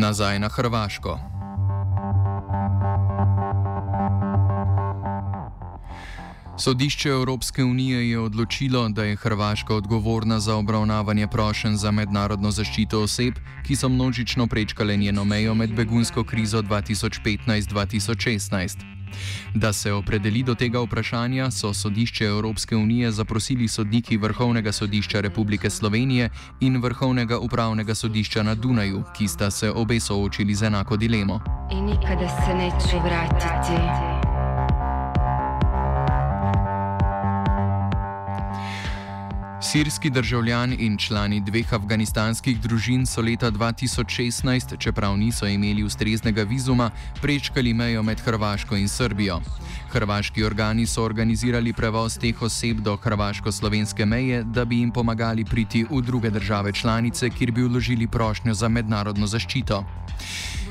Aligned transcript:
Nazaj 0.00 0.38
na 0.38 0.48
Hrvaško. 0.48 1.18
Sodišče 6.58 7.08
Evropske 7.08 7.64
unije 7.64 8.10
je 8.10 8.18
odločilo, 8.18 8.88
da 8.88 9.04
je 9.04 9.16
Hrvaška 9.16 9.74
odgovorna 9.74 10.40
za 10.40 10.56
obravnavanje 10.56 11.26
prošen 11.26 11.76
za 11.76 11.90
mednarodno 11.90 12.50
zaščito 12.50 13.02
oseb, 13.02 13.34
ki 13.66 13.76
so 13.76 13.88
množično 13.88 14.46
prečkale 14.46 14.96
njeno 14.96 15.24
mejo 15.24 15.54
med 15.54 15.74
begunsko 15.76 16.24
krizo 16.24 16.62
2015-2016. 16.62 18.99
Da 19.54 19.72
se 19.72 19.92
opredeli 19.92 20.42
do 20.42 20.54
tega 20.54 20.80
vprašanja, 20.80 21.50
so 21.50 21.74
sodišče 21.74 22.24
Evropske 22.24 22.76
unije 22.76 23.10
zaprosili 23.12 23.68
sodniki 23.68 24.16
Vrhovnega 24.16 24.72
sodišča 24.72 25.20
Republike 25.20 25.70
Slovenije 25.70 26.30
in 26.60 26.82
Vrhovnega 26.82 27.38
upravnega 27.38 27.94
sodišča 27.94 28.42
na 28.42 28.54
Dunaju, 28.54 29.02
ki 29.16 29.28
sta 29.28 29.50
se 29.50 29.70
obe 29.70 30.00
soočili 30.00 30.54
z 30.54 30.62
enako 30.62 30.96
dilemo. 30.96 31.40
In 31.72 31.84
nikada 31.84 32.28
se 32.28 32.54
neće 32.54 32.96
vratiti. 33.04 34.09
Sirski 39.62 40.10
državljan 40.10 40.72
in 40.78 40.96
člani 40.96 41.40
dveh 41.44 41.72
afganistanskih 41.74 42.60
družin 42.60 43.02
so 43.06 43.20
leta 43.20 43.50
2016, 43.52 44.72
čeprav 44.78 45.18
niso 45.20 45.46
imeli 45.46 45.84
ustreznega 45.84 46.42
vizuma, 46.48 46.90
prečkali 47.20 47.74
mejo 47.74 48.02
med 48.02 48.20
Hrvaško 48.20 48.76
in 48.76 48.88
Srbijo. 48.88 49.40
Hrvaški 49.92 50.44
organi 50.44 50.86
so 50.86 51.04
organizirali 51.04 51.72
prevoz 51.72 52.16
teh 52.18 52.42
oseb 52.42 52.80
do 52.80 52.96
hrvaško-slovenske 52.96 54.06
meje, 54.06 54.42
da 54.42 54.64
bi 54.64 54.78
jim 54.80 54.90
pomagali 54.90 55.44
priti 55.44 55.84
v 55.90 56.00
druge 56.02 56.30
države 56.30 56.72
članice, 56.72 57.30
kjer 57.30 57.52
bi 57.52 57.62
vložili 57.62 58.06
prošnjo 58.06 58.54
za 58.54 58.68
mednarodno 58.68 59.26
zaščito. 59.26 59.84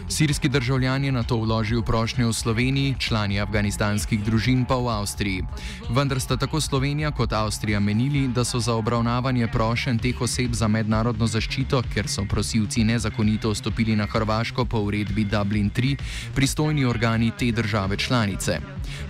Sirski 0.10 0.50
državljan 0.50 1.04
je 1.04 1.12
na 1.12 1.24
to 1.24 1.38
vložil 1.38 1.82
prošnjo 1.82 2.30
v 2.30 2.34
Sloveniji, 2.34 2.96
člani 3.00 3.40
afganistanskih 3.40 4.24
družin 4.26 4.66
pa 4.66 4.76
v 4.76 4.90
Avstriji. 4.90 5.44
Vendar 5.90 6.20
sta 6.20 6.38
tako 6.38 6.62
Slovenija 6.62 7.12
kot 7.12 7.34
Avstrija 7.34 7.80
menili, 7.80 8.28
da 8.28 8.44
so 8.44 8.60
za 8.60 8.74
obravnavanje 8.74 9.48
prošen 9.48 10.00
teh 10.00 10.22
oseb 10.22 10.54
za 10.54 10.68
mednarodno 10.68 11.28
zaščito, 11.28 11.84
ker 11.94 12.10
so 12.10 12.26
prosilci 12.26 12.84
nezakonito 12.84 13.52
vstopili 13.54 13.96
na 13.96 14.08
Hrvaško 14.10 14.66
po 14.66 14.82
uredbi 14.82 15.24
Dublin 15.30 15.70
3, 15.70 15.96
pristojni 16.36 16.86
organi 16.86 17.32
te 17.32 17.52
države 17.52 17.98
članice. 17.98 18.60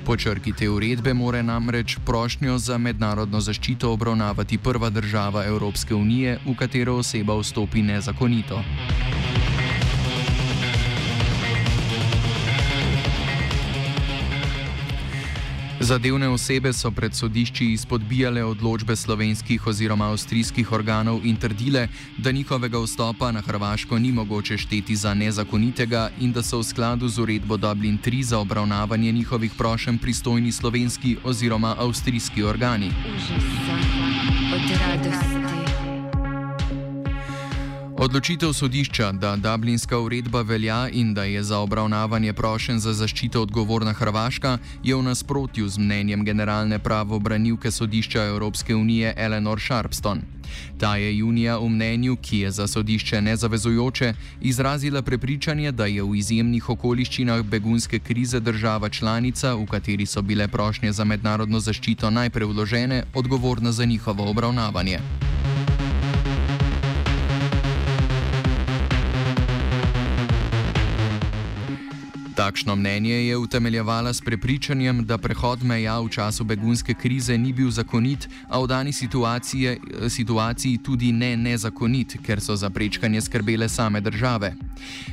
Po 0.05 0.17
črki 0.17 0.53
te 0.53 0.69
uredbe 0.69 1.13
more 1.13 1.43
namreč 1.43 1.97
prošnjo 2.05 2.57
za 2.57 2.77
mednarodno 2.77 3.39
zaščito 3.41 3.91
obravnavati 3.91 4.57
prva 4.57 4.89
država 4.89 5.45
Evropske 5.45 5.95
unije, 5.95 6.39
v 6.45 6.55
katero 6.59 6.99
oseba 6.99 7.39
vstopi 7.39 7.81
nezakonito. 7.81 8.63
Zadevne 15.89 16.29
osebe 16.29 16.69
so 16.73 16.91
pred 16.91 17.15
sodišči 17.17 17.65
izpodbijale 17.73 18.43
odločbe 18.45 18.95
slovenskih 18.95 19.67
oziroma 19.67 20.11
avstrijskih 20.13 20.71
organov 20.71 21.25
in 21.25 21.35
trdile, 21.35 21.87
da 22.17 22.31
njihovega 22.31 22.77
vstopa 22.77 23.31
na 23.31 23.41
Hrvaško 23.41 23.99
ni 23.99 24.11
mogoče 24.11 24.57
šteti 24.57 24.95
za 24.95 25.13
nezakonitega 25.13 26.11
in 26.19 26.31
da 26.31 26.43
so 26.43 26.59
v 26.59 26.63
skladu 26.63 27.07
z 27.07 27.21
uredbo 27.21 27.57
Dublin 27.57 27.97
3 28.05 28.21
za 28.21 28.39
obravnavanje 28.39 29.11
njihovih 29.11 29.51
prošen 29.57 29.97
pristojni 29.97 30.51
slovenski 30.51 31.17
oziroma 31.23 31.75
avstrijski 31.79 32.43
organi. 32.43 32.91
Odločitev 37.99 38.53
sodišča, 38.53 39.11
da 39.11 39.35
Dublinska 39.35 39.97
uredba 39.99 40.41
velja 40.41 40.87
in 40.89 41.13
da 41.13 41.23
je 41.23 41.43
za 41.43 41.57
obravnavanje 41.59 42.33
prošen 42.33 42.79
za 42.79 42.93
zaščito 42.93 43.41
odgovorna 43.41 43.91
Hrvaška, 43.93 44.57
je 44.83 44.95
v 44.95 45.03
nasprotju 45.03 45.67
z 45.67 45.77
mnenjem 45.77 46.23
generalne 46.25 46.79
pravobranilke 46.79 47.71
sodišča 47.71 48.23
Evropske 48.23 48.75
unije 48.75 49.13
Eleanor 49.17 49.59
Sharpston. 49.59 50.21
Ta 50.79 50.95
je 50.95 51.17
junija 51.17 51.57
v 51.57 51.69
mnenju, 51.69 52.15
ki 52.21 52.39
je 52.39 52.51
za 52.51 52.67
sodišče 52.67 53.21
nezavezujoče, 53.21 54.13
izrazila 54.41 55.01
prepričanje, 55.01 55.71
da 55.71 55.85
je 55.85 56.03
v 56.03 56.15
izjemnih 56.15 56.69
okoliščinah 56.69 57.43
begunske 57.43 57.99
krize 57.99 58.39
država 58.39 58.89
članica, 58.89 59.53
v 59.53 59.65
kateri 59.65 60.05
so 60.05 60.21
bile 60.21 60.47
prošnje 60.47 60.91
za 60.91 61.03
mednarodno 61.03 61.59
zaščito 61.59 62.09
najprej 62.09 62.47
vložene, 62.47 63.03
odgovorna 63.13 63.71
za 63.71 63.85
njihovo 63.85 64.29
obravnavanje. 64.29 64.99
Takšno 72.39 72.75
mnenje 72.75 73.13
je 73.13 73.37
utemeljevala 73.37 74.13
s 74.13 74.21
prepričanjem, 74.21 75.05
da 75.05 75.17
prehod 75.17 75.63
meja 75.63 75.99
v 75.99 76.09
času 76.09 76.43
begunske 76.43 76.93
krize 76.93 77.37
ni 77.37 77.51
bil 77.53 77.67
zakonit, 77.71 78.29
a 78.47 78.59
v 78.59 78.67
dani 78.67 78.93
situaciji 80.09 80.77
tudi 80.77 81.11
ne 81.11 81.35
nezakonit, 81.37 82.15
ker 82.23 82.39
so 82.39 82.55
za 82.55 82.69
prečkanje 82.69 83.21
skrbele 83.21 83.69
same 83.69 84.01
države. 84.01 84.53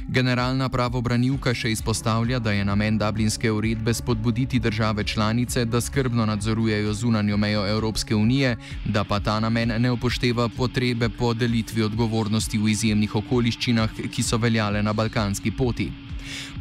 Generalna 0.09 0.69
pravobranilka 0.69 1.55
še 1.55 1.75
izpostavlja, 1.75 2.39
da 2.39 2.53
je 2.55 2.65
namen 2.65 2.99
Dublinske 2.99 3.51
uredbe 3.51 3.95
spodbuditi 3.95 4.63
države 4.63 5.05
članice, 5.05 5.65
da 5.65 5.81
skrbno 5.81 6.27
nadzorujejo 6.27 6.95
zunanjo 6.95 7.37
mejo 7.37 7.67
Evropske 7.67 8.15
unije, 8.15 8.57
da 8.85 9.05
pa 9.05 9.21
ta 9.21 9.41
namen 9.41 9.75
ne 9.83 9.91
upošteva 9.91 10.49
potrebe 10.49 11.09
po 11.09 11.35
delitvi 11.35 11.83
odgovornosti 11.83 12.59
v 12.59 12.69
izjemnih 12.69 13.15
okoliščinah, 13.15 13.91
ki 14.15 14.23
so 14.23 14.39
veljale 14.39 14.83
na 14.83 14.93
balkanski 14.93 15.51
poti. 15.51 16.06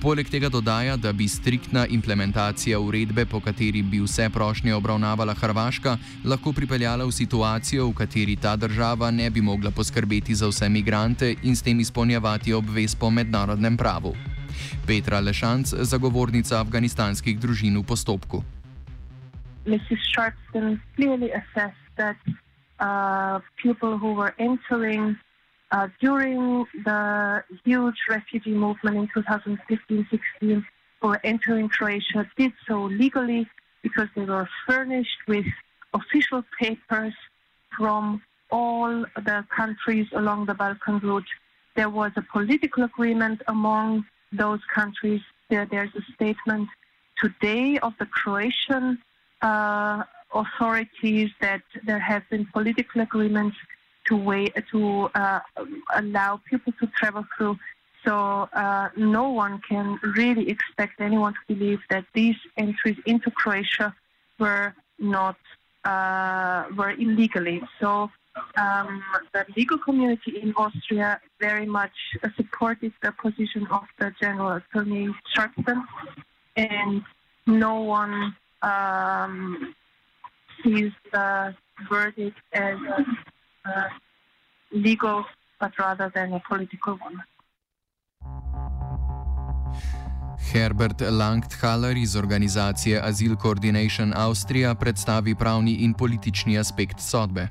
Poleg 0.01 0.29
tega 0.29 0.49
dodaja, 0.49 0.97
da 0.97 1.13
bi 1.13 1.27
striktna 1.27 1.85
implementacija 1.87 2.79
uredbe, 2.79 3.25
po 3.25 3.39
kateri 3.39 3.81
bi 3.81 4.01
vse 4.03 4.29
prošnje 4.29 4.73
obravnavala 4.75 5.33
Hrvaška, 5.33 5.97
lahko 6.25 6.53
pripeljala 6.53 7.05
v 7.05 7.11
situacijo, 7.11 7.89
v 7.89 7.93
kateri 7.93 8.35
ta 8.35 8.55
država 8.55 9.11
ne 9.11 9.29
bi 9.29 9.41
mogla 9.41 9.71
poskrbeti 9.71 10.35
za 10.35 10.47
vse 10.47 10.69
migrante 10.69 11.35
in 11.43 11.55
s 11.55 11.61
tem 11.61 11.79
izpolnjevati 11.79 12.53
obvez 12.53 12.95
po 12.95 13.09
mednarodnem 13.09 13.77
pravu. 13.77 14.15
Petra 14.87 15.19
Lešanc, 15.19 15.73
zagovornica 15.81 16.59
afganistanskih 16.59 17.39
družin 17.39 17.77
v 17.77 17.83
postopku. 17.83 18.43
Mrs. 19.65 20.01
Sharpston 20.13 20.79
clearly 20.95 21.31
assessed 21.33 21.89
that 21.97 22.17
uh, 22.79 23.39
people 23.57 23.97
who 23.97 24.13
were 24.13 24.33
entering 24.37 25.17
Uh, 25.75 25.89
during 25.99 26.65
the 26.85 27.43
huge 27.65 27.99
refugee 28.09 28.53
movement 28.53 28.95
in 28.95 29.07
2015-16, 29.09 30.63
who 31.01 31.07
were 31.09 31.19
entering 31.25 31.67
Croatia 31.67 32.25
did 32.37 32.53
so 32.65 32.83
legally 32.83 33.45
because 33.83 34.07
they 34.15 34.23
were 34.23 34.47
furnished 34.65 35.17
with 35.27 35.45
official 35.93 36.45
papers 36.57 37.13
from 37.77 38.21
all 38.51 39.03
the 39.17 39.45
countries 39.53 40.07
along 40.13 40.45
the 40.45 40.53
Balkan 40.53 40.99
route. 40.99 41.27
There 41.75 41.89
was 41.89 42.13
a 42.15 42.21
political 42.21 42.83
agreement 42.85 43.41
among 43.49 44.05
those 44.31 44.61
countries. 44.73 45.19
There, 45.49 45.65
there's 45.65 45.93
a 45.93 46.03
statement 46.13 46.69
today 47.21 47.79
of 47.79 47.91
the 47.99 48.05
Croatian 48.05 48.99
uh, 49.41 50.03
authorities 50.33 51.31
that 51.41 51.63
there 51.85 51.99
have 51.99 52.23
been 52.29 52.45
political 52.45 53.01
agreements 53.01 53.57
to 54.07 54.15
wait 54.15 54.53
to 54.71 55.09
uh, 55.15 55.39
allow 55.95 56.39
people 56.49 56.73
to 56.79 56.87
travel 56.97 57.25
through 57.35 57.57
So 58.05 58.47
uh, 58.53 58.89
no 58.95 59.29
one 59.29 59.59
can 59.67 59.99
really 60.03 60.49
expect 60.49 61.01
anyone 61.01 61.33
to 61.33 61.55
believe 61.55 61.79
that 61.89 62.05
these 62.13 62.35
entries 62.55 62.97
into 63.05 63.31
Croatia 63.31 63.95
were 64.39 64.75
not 64.99 65.37
uh, 65.83 66.65
were 66.77 66.91
illegally. 66.91 67.61
So 67.79 68.11
um, 68.57 69.03
the 69.33 69.45
legal 69.57 69.77
community 69.79 70.39
in 70.41 70.53
Austria 70.55 71.19
very 71.39 71.65
much 71.65 71.95
supported 72.35 72.93
the 73.01 73.11
position 73.11 73.65
of 73.71 73.83
the 73.97 74.13
General 74.21 74.51
Attorney 74.61 75.09
Sharpston, 75.35 75.83
and 76.55 77.01
no 77.47 77.81
one 77.81 78.35
um, 78.61 79.73
sees 80.63 80.91
the 81.11 81.55
verdict 81.89 82.37
as 82.53 82.77
uh, 83.65 83.89
legal, 84.71 85.23
but 85.59 85.71
rather 85.77 86.11
than 86.15 86.33
a 86.33 86.41
political 86.49 86.93
one. 86.93 87.23
Herbert 90.53 91.01
Langthaler 91.01 91.97
iz 91.97 92.15
organizacije 92.15 93.01
Azil 93.03 93.35
Coordination 93.35 94.13
Austria 94.15 94.75
predstavi 94.75 95.35
pravni 95.35 95.73
in 95.83 95.93
politični 95.93 96.59
aspekt 96.59 96.99
sodbe. 96.99 97.47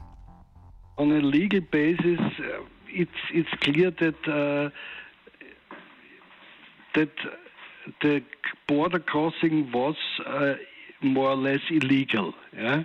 On 0.96 1.10
a 1.12 1.20
legal 1.20 1.60
basis, 1.72 2.20
uh, 2.38 2.64
it's 2.88 3.20
it's 3.32 3.54
clear 3.64 3.90
that 3.90 4.20
uh, 4.28 4.70
that 6.94 7.10
the 8.00 8.22
border 8.68 9.00
crossing 9.00 9.72
was 9.72 9.96
uh, 10.26 10.54
more 11.04 11.30
or 11.30 11.36
less 11.36 11.60
illegal, 11.70 12.34
yeah, 12.56 12.84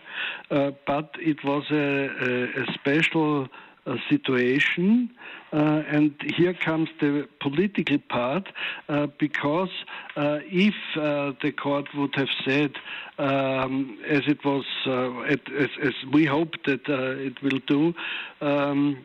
uh, 0.51 0.71
but 0.85 1.15
it 1.19 1.43
was 1.43 1.63
a, 1.71 1.75
a, 1.75 2.63
a 2.63 2.73
special 2.73 3.47
uh, 3.89 3.95
situation. 4.07 5.09
Uh, 5.51 5.81
and 5.87 6.13
here 6.35 6.53
comes 6.53 6.89
the 6.99 7.27
political 7.39 7.97
part, 7.97 8.47
uh, 8.87 9.07
because 9.17 9.71
uh, 10.15 10.39
if 10.43 10.75
the 10.95 11.51
court 11.51 11.87
would 11.95 12.13
have 12.13 12.27
said, 12.45 12.73
um, 13.17 13.97
as 14.07 14.21
it 14.27 14.45
was, 14.45 14.65
uh, 14.85 15.21
as, 15.21 15.69
as, 15.81 15.93
we 16.13 16.25
hope 16.25 16.53
that 16.65 16.87
it 16.87 17.41
will 17.41 17.59
do, 17.65 17.95
um, 18.41 19.03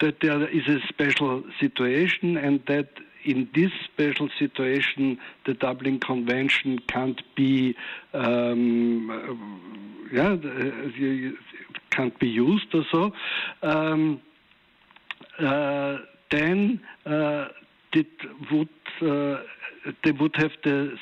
that 0.00 0.16
there 0.20 0.46
is 0.48 0.68
a 0.68 0.86
special 0.88 1.42
situation 1.58 2.36
and 2.36 2.60
that 2.66 2.88
in 3.24 3.48
this 3.54 3.70
special 3.84 4.28
situation, 4.38 5.18
the 5.46 5.54
Dublin 5.54 6.00
Convention 6.00 6.78
can't 6.88 7.22
be, 7.34 7.74
um, 8.12 10.08
yeah, 10.12 10.36
can't 11.90 12.18
be 12.18 12.28
used 12.28 12.74
or 12.74 12.84
so. 12.90 13.12
Um, 13.62 14.20
uh, 15.38 15.98
then 16.30 16.80
uh, 17.06 17.46
it 17.92 18.06
would 18.50 18.68
uh, 19.02 19.42
they 20.02 20.12
would 20.12 20.34
have 20.36 20.52
the 20.62 20.96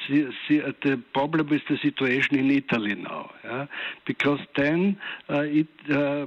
the 0.48 1.02
problem 1.14 1.48
with 1.48 1.62
the 1.69 1.78
situation 1.78 2.38
in 2.38 2.50
Italy 2.50 2.94
now, 2.94 3.30
yeah? 3.44 3.66
because 4.06 4.40
then 4.56 4.96
uh, 5.30 5.40
it 5.40 5.69
uh, 5.90 6.26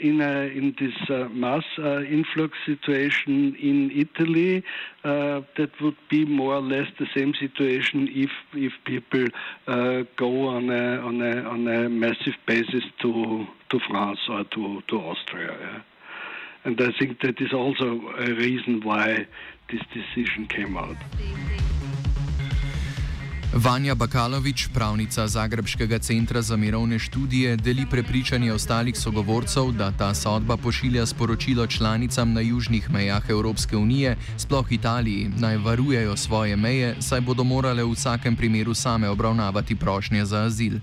in 0.00 0.20
a, 0.20 0.46
in 0.46 0.74
this 0.78 0.94
uh, 1.10 1.28
mass 1.28 1.64
uh, 1.78 2.00
influx 2.02 2.56
situation 2.66 3.56
in 3.56 3.90
Italy, 3.90 4.64
uh, 5.04 5.40
that 5.56 5.70
would 5.80 5.96
be 6.08 6.24
more 6.24 6.54
or 6.54 6.62
less 6.62 6.86
the 6.98 7.06
same 7.16 7.34
situation 7.34 8.08
if 8.10 8.30
if 8.54 8.72
people 8.84 9.26
go 10.16 10.48
on 10.48 10.70
a 10.70 10.98
on 10.98 11.22
a 11.22 11.42
on 11.42 11.68
a 11.68 11.88
massive 11.88 12.36
basis 12.46 12.84
to 13.00 13.46
to 13.70 13.78
France 13.88 14.20
or 14.28 14.44
to 14.44 14.82
to 14.88 15.00
Austria. 15.00 15.56
Yeah? 15.60 15.80
And 16.64 16.80
I 16.80 16.92
think 16.98 17.20
that 17.22 17.40
is 17.40 17.52
also 17.52 18.00
a 18.18 18.32
reason 18.34 18.80
why 18.82 19.26
this 19.70 19.82
decision 19.92 20.46
came 20.46 20.76
out. 20.76 20.96
Vanja 23.48 23.94
Bakalovič, 23.94 24.68
pravnica 24.74 25.24
Zagrebskega 25.26 25.98
centra 25.98 26.42
za 26.42 26.56
mirovne 26.56 26.98
študije, 26.98 27.56
deli 27.56 27.86
prepričanje 27.90 28.52
ostalih 28.52 28.96
sogovorcev, 28.96 29.72
da 29.72 29.88
ta 29.90 30.14
sodba 30.14 30.56
pošilja 30.56 31.06
sporočilo 31.06 31.66
članicam 31.66 32.32
na 32.32 32.40
južnih 32.40 32.90
mejah 32.90 33.24
Evropske 33.30 33.76
unije, 33.76 34.16
sploh 34.36 34.72
Italiji, 34.72 35.30
naj 35.40 35.56
varujejo 35.56 36.16
svoje 36.16 36.56
meje, 36.56 36.96
saj 37.00 37.20
bodo 37.20 37.44
morale 37.44 37.84
v 37.84 37.92
vsakem 37.92 38.36
primeru 38.36 38.74
same 38.74 39.08
obravnavati 39.08 39.76
prošnje 39.76 40.24
za 40.24 40.44
azil. 40.44 40.80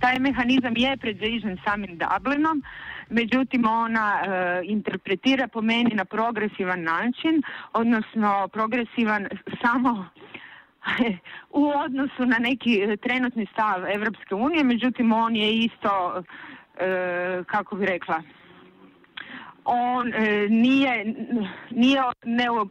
Ta 0.00 0.12
mehanizem 0.20 0.76
je 0.76 0.96
predviđen 0.96 1.58
samim 1.64 1.98
Dublinom. 1.98 2.62
međutim 3.10 3.64
ona 3.64 4.20
e, 4.20 4.60
interpretira 4.64 5.48
po 5.48 5.60
meni 5.62 5.94
na 5.94 6.04
progresivan 6.04 6.82
način, 6.82 7.42
odnosno 7.72 8.48
progresivan 8.52 9.28
samo 9.62 10.06
u 11.50 11.72
odnosu 11.84 12.26
na 12.26 12.38
neki 12.38 12.96
trenutni 13.02 13.46
stav 13.52 13.84
Evropske 13.94 14.34
unije, 14.34 14.64
međutim 14.64 15.12
on 15.12 15.36
je 15.36 15.54
isto, 15.54 16.22
e, 16.78 17.42
kako 17.46 17.76
bi 17.76 17.86
rekla, 17.86 18.22
on 19.64 20.14
e, 20.14 20.48
nije, 20.48 21.14
nije 21.70 22.02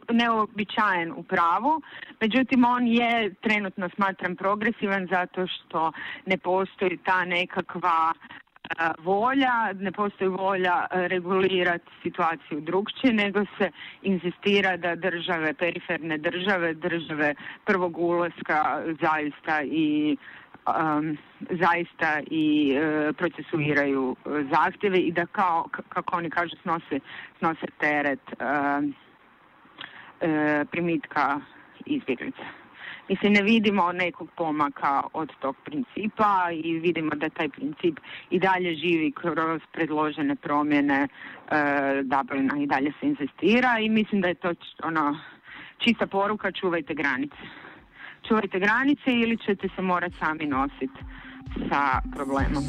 neobičajen 0.08 1.12
u 1.12 1.22
pravu, 1.22 1.82
međutim 2.20 2.64
on 2.64 2.86
je 2.86 3.34
trenutno 3.34 3.88
smatram 3.94 4.36
progresivan 4.36 5.08
zato 5.10 5.46
što 5.46 5.92
ne 6.26 6.38
postoji 6.38 6.98
ta 7.04 7.24
nekakva 7.24 8.12
volja, 8.98 9.72
ne 9.72 9.92
postoji 9.92 10.28
volja 10.28 10.86
regulirati 10.90 11.90
situaciju 12.02 12.60
drugčije, 12.60 13.12
nego 13.12 13.44
se 13.58 13.70
insistira 14.02 14.76
da 14.76 14.94
države, 14.94 15.54
periferne 15.54 16.18
države, 16.18 16.74
države 16.74 17.34
prvog 17.64 17.98
ulaska 17.98 18.82
zaista 19.00 19.62
i 19.62 20.16
zaista 21.50 22.20
i 22.30 22.76
uh, 22.76 23.16
procesuiraju 23.16 24.16
zahtjeve 24.52 24.98
i 24.98 25.12
da 25.12 25.26
kao, 25.26 25.68
kako 25.88 26.16
oni 26.16 26.30
kažu, 26.30 26.56
snose, 26.62 27.00
snose 27.38 27.66
teret 27.80 28.20
uh, 28.32 28.84
primitka 30.70 31.40
izbjeglica. 31.86 32.57
Mislim, 33.08 33.32
ne 33.32 33.42
vidimo 33.42 33.92
nekog 33.92 34.28
pomaka 34.36 35.02
od 35.12 35.30
tog 35.40 35.56
principa 35.64 36.48
i 36.64 36.78
vidimo 36.78 37.10
da 37.14 37.28
taj 37.28 37.48
princip 37.48 37.98
i 38.30 38.38
dalje 38.38 38.74
živi 38.74 39.12
kroz 39.12 39.60
predložene 39.72 40.36
promjene 40.36 41.08
e, 41.08 41.08
Dublina 42.02 42.54
i 42.62 42.66
dalje 42.66 42.92
se 43.00 43.06
insistira 43.06 43.78
i 43.80 43.88
mislim 43.88 44.20
da 44.20 44.28
je 44.28 44.34
to 44.34 44.52
ono, 44.82 45.18
čista 45.78 46.06
poruka 46.06 46.52
čuvajte 46.52 46.94
granice. 46.94 47.36
Čuvajte 48.28 48.58
granice 48.58 49.12
ili 49.12 49.36
ćete 49.46 49.68
se 49.76 49.82
morati 49.82 50.16
sami 50.16 50.46
nositi 50.46 51.00
sa 51.70 52.00
problemom. 52.14 52.64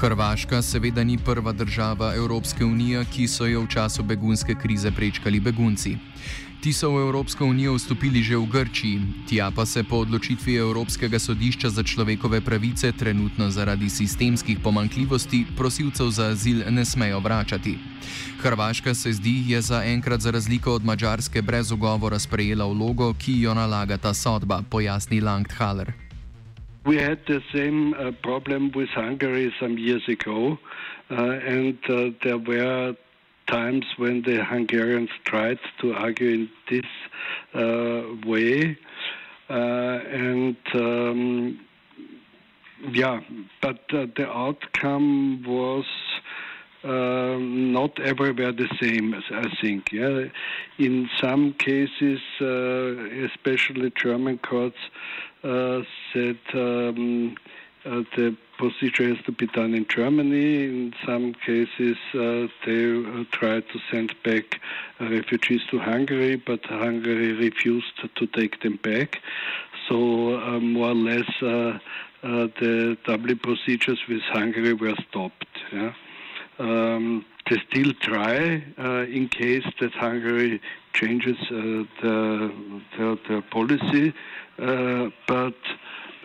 Hrvaška 0.00 0.62
seveda 0.62 1.04
ni 1.04 1.18
prva 1.24 1.52
država 1.52 2.12
Evropske 2.16 2.64
unije, 2.64 3.04
ki 3.14 3.28
so 3.28 3.46
jo 3.46 3.60
v 3.60 3.68
času 3.68 4.02
begunske 4.02 4.54
krize 4.54 4.90
prečkali 4.90 5.40
begunci. 5.40 5.96
Ti 6.58 6.72
so 6.74 6.90
v 6.90 7.06
Evropsko 7.06 7.46
unijo 7.46 7.78
vstopili 7.78 8.18
že 8.18 8.34
v 8.34 8.50
Grčiji, 8.50 8.98
tja 9.30 9.46
pa 9.54 9.62
se 9.62 9.86
po 9.86 10.02
odločitvi 10.02 10.58
Evropskega 10.58 11.18
sodišča 11.18 11.70
za 11.70 11.86
človekove 11.86 12.40
pravice 12.42 12.90
trenutno 12.92 13.46
zaradi 13.50 13.86
sistemskih 13.86 14.58
pomankljivosti 14.58 15.46
prosilcev 15.54 16.10
za 16.10 16.34
azil 16.34 16.66
ne 16.66 16.84
smejo 16.84 17.22
vračati. 17.22 17.78
Hrvaška 18.42 18.94
se 18.94 19.12
zdi, 19.12 19.54
je 19.54 19.60
za 19.62 19.86
enkrat 19.86 20.20
za 20.20 20.30
razliko 20.30 20.74
od 20.74 20.84
Mačarske 20.84 21.42
brez 21.42 21.70
ugovora 21.70 22.18
sprejela 22.18 22.66
vlogo, 22.66 23.14
ki 23.14 23.38
jo 23.42 23.54
nalaga 23.54 23.96
ta 23.96 24.14
sodba, 24.14 24.62
pojasni 24.70 25.20
Langthaler. 25.20 25.94
We 26.84 26.98
had 26.98 27.18
the 27.26 27.38
same 27.54 27.94
uh, 27.94 28.10
problem 28.22 28.72
with 28.74 28.90
Hungary 28.94 29.54
some 29.60 29.78
years 29.78 30.02
ago, 30.08 30.58
uh, 31.10 31.38
and 31.58 31.78
uh, 31.86 32.10
there 32.22 32.38
were 32.38 32.98
times 33.48 33.84
when 33.96 34.22
the 34.22 34.44
Hungarians 34.44 35.10
tried 35.24 35.58
to 35.80 35.94
argue 35.94 36.28
in 36.28 36.50
this 36.70 36.86
uh, 37.54 38.02
way. 38.26 38.78
Uh, 39.50 39.54
and 39.54 40.56
um, 40.74 41.60
yeah, 42.92 43.20
but 43.60 43.80
uh, 43.92 44.06
the 44.16 44.28
outcome 44.28 45.42
was 45.44 45.86
uh, 46.84 47.36
not 47.38 47.98
everywhere 48.00 48.52
the 48.52 48.68
same, 48.80 49.14
I 49.14 49.48
think. 49.60 49.90
Yeah, 49.92 50.26
in 50.78 51.08
some 51.20 51.54
cases, 51.54 52.20
uh, 52.40 53.24
especially 53.26 53.90
German 53.96 54.38
courts 54.38 54.78
uh, 55.42 55.80
said 56.12 56.38
um, 56.54 57.36
the 57.84 58.36
procedure 58.58 59.14
has 59.14 59.24
to 59.24 59.32
be 59.32 59.46
done 59.46 59.72
in 59.74 59.86
Germany. 59.88 60.64
In 60.64 60.94
some 61.06 61.32
cases, 61.34 61.96
uh, 62.14 62.48
they 62.66 63.24
tried 63.30 63.64
to 63.70 63.78
send 63.90 64.14
back 64.22 64.60
refugees 65.00 65.62
to 65.70 65.78
Hungary, 65.78 66.36
but 66.36 66.64
Hungary 66.66 67.32
refused 67.32 67.94
to 68.16 68.26
take 68.26 68.60
them 68.62 68.76
back. 68.82 69.20
So, 69.88 70.38
uh, 70.40 70.60
more 70.60 70.90
or 70.90 70.94
less, 70.94 71.30
uh, 71.40 71.78
uh, 72.22 72.48
the 72.60 72.98
Dublin 73.06 73.38
procedures 73.38 74.00
with 74.08 74.22
Hungary 74.22 74.74
were 74.74 74.96
stopped. 75.08 75.46
Yeah? 75.72 75.92
um, 76.58 77.24
they 77.48 77.56
still 77.70 77.92
try 78.00 78.62
uh, 78.78 79.04
in 79.04 79.28
case 79.28 79.64
that 79.80 79.92
Hungary 79.92 80.60
changes 80.92 81.36
uh, 81.50 81.84
policy, 83.50 84.12
uh, 84.58 85.08
but 85.26 85.54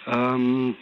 um, 0.08 0.76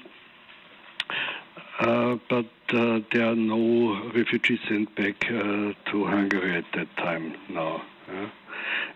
uh, 1.79 2.17
but 2.29 2.45
uh, 2.73 2.99
there 3.11 3.27
are 3.27 3.35
no 3.35 4.11
refugees 4.15 4.59
sent 4.67 4.93
back 4.95 5.25
uh, 5.25 5.73
to 5.91 6.05
Hungary 6.05 6.57
at 6.57 6.65
that 6.73 6.95
time 6.97 7.35
now. 7.49 7.81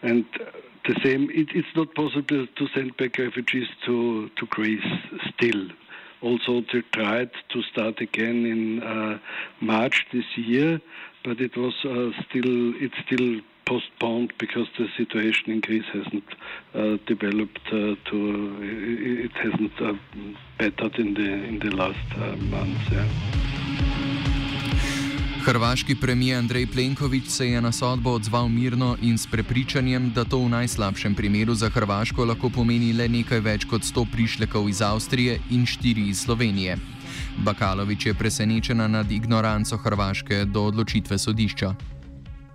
and 0.02 0.26
the 0.88 0.96
same, 1.04 1.30
it, 1.32 1.48
it's 1.56 1.76
not 1.76 1.94
possible 1.96 2.46
to 2.46 2.68
send 2.74 2.96
back 2.98 3.18
refugees 3.18 3.68
to, 3.86 4.30
to 4.38 4.46
Greece 4.48 4.86
still. 5.34 5.68
Also, 6.22 6.62
they 6.72 6.82
tried 6.94 7.32
to 7.50 7.62
start 7.64 8.00
again 8.02 8.46
in 8.46 8.84
uh, 8.84 9.20
March 9.62 10.06
this 10.12 10.26
year, 10.36 10.80
but 11.24 11.40
it 11.42 11.56
was 11.58 11.74
uh, 11.86 12.12
still 12.30 12.74
it's 12.82 12.96
still 13.06 13.42
postponed 13.66 14.32
because 14.38 14.68
the 14.78 14.88
situation 14.98 15.46
in 15.54 15.60
Greece 15.60 15.90
hasn't 15.94 16.30
uh, 16.34 16.98
developed 17.08 17.66
uh, 17.68 17.96
to 18.10 18.18
it 19.26 19.36
hasn't 19.44 19.76
uh, 19.82 19.94
bettered 20.58 20.96
in 21.00 21.14
the 21.14 21.30
in 21.50 21.60
the 21.60 21.72
last 21.82 22.10
uh, 22.18 22.36
months. 22.54 22.86
Yeah. 22.92 23.06
Hrvaški 25.46 25.96
premijer 25.96 26.38
Andrej 26.38 26.68
Plenković 26.68 27.28
se 27.28 27.48
je 27.48 27.62
na 27.62 27.72
sodbo 27.72 28.10
odzval 28.10 28.50
mirno 28.50 28.98
in 29.02 29.18
s 29.18 29.28
prepričanjem, 29.28 30.12
da 30.16 30.24
to 30.24 30.38
v 30.38 30.50
najslabšem 30.50 31.16
primeru 31.16 31.54
za 31.54 31.70
Hrvaško 31.70 32.26
lahko 32.26 32.50
pomeni 32.50 32.94
le 32.94 33.08
nekaj 33.10 33.40
več 33.40 33.66
kot 33.70 33.82
100 33.82 34.06
prišlekov 34.12 34.70
iz 34.70 34.82
Avstrije 34.82 35.40
in 35.52 35.66
4 35.66 36.10
iz 36.10 36.26
Slovenije. 36.26 36.78
Bakalovič 37.38 38.06
je 38.06 38.14
presenečena 38.14 38.88
nad 38.88 39.12
ignoranco 39.12 39.78
Hrvaške 39.78 40.46
do 40.46 40.64
odločitve 40.64 41.18
sodišča. 41.18 41.95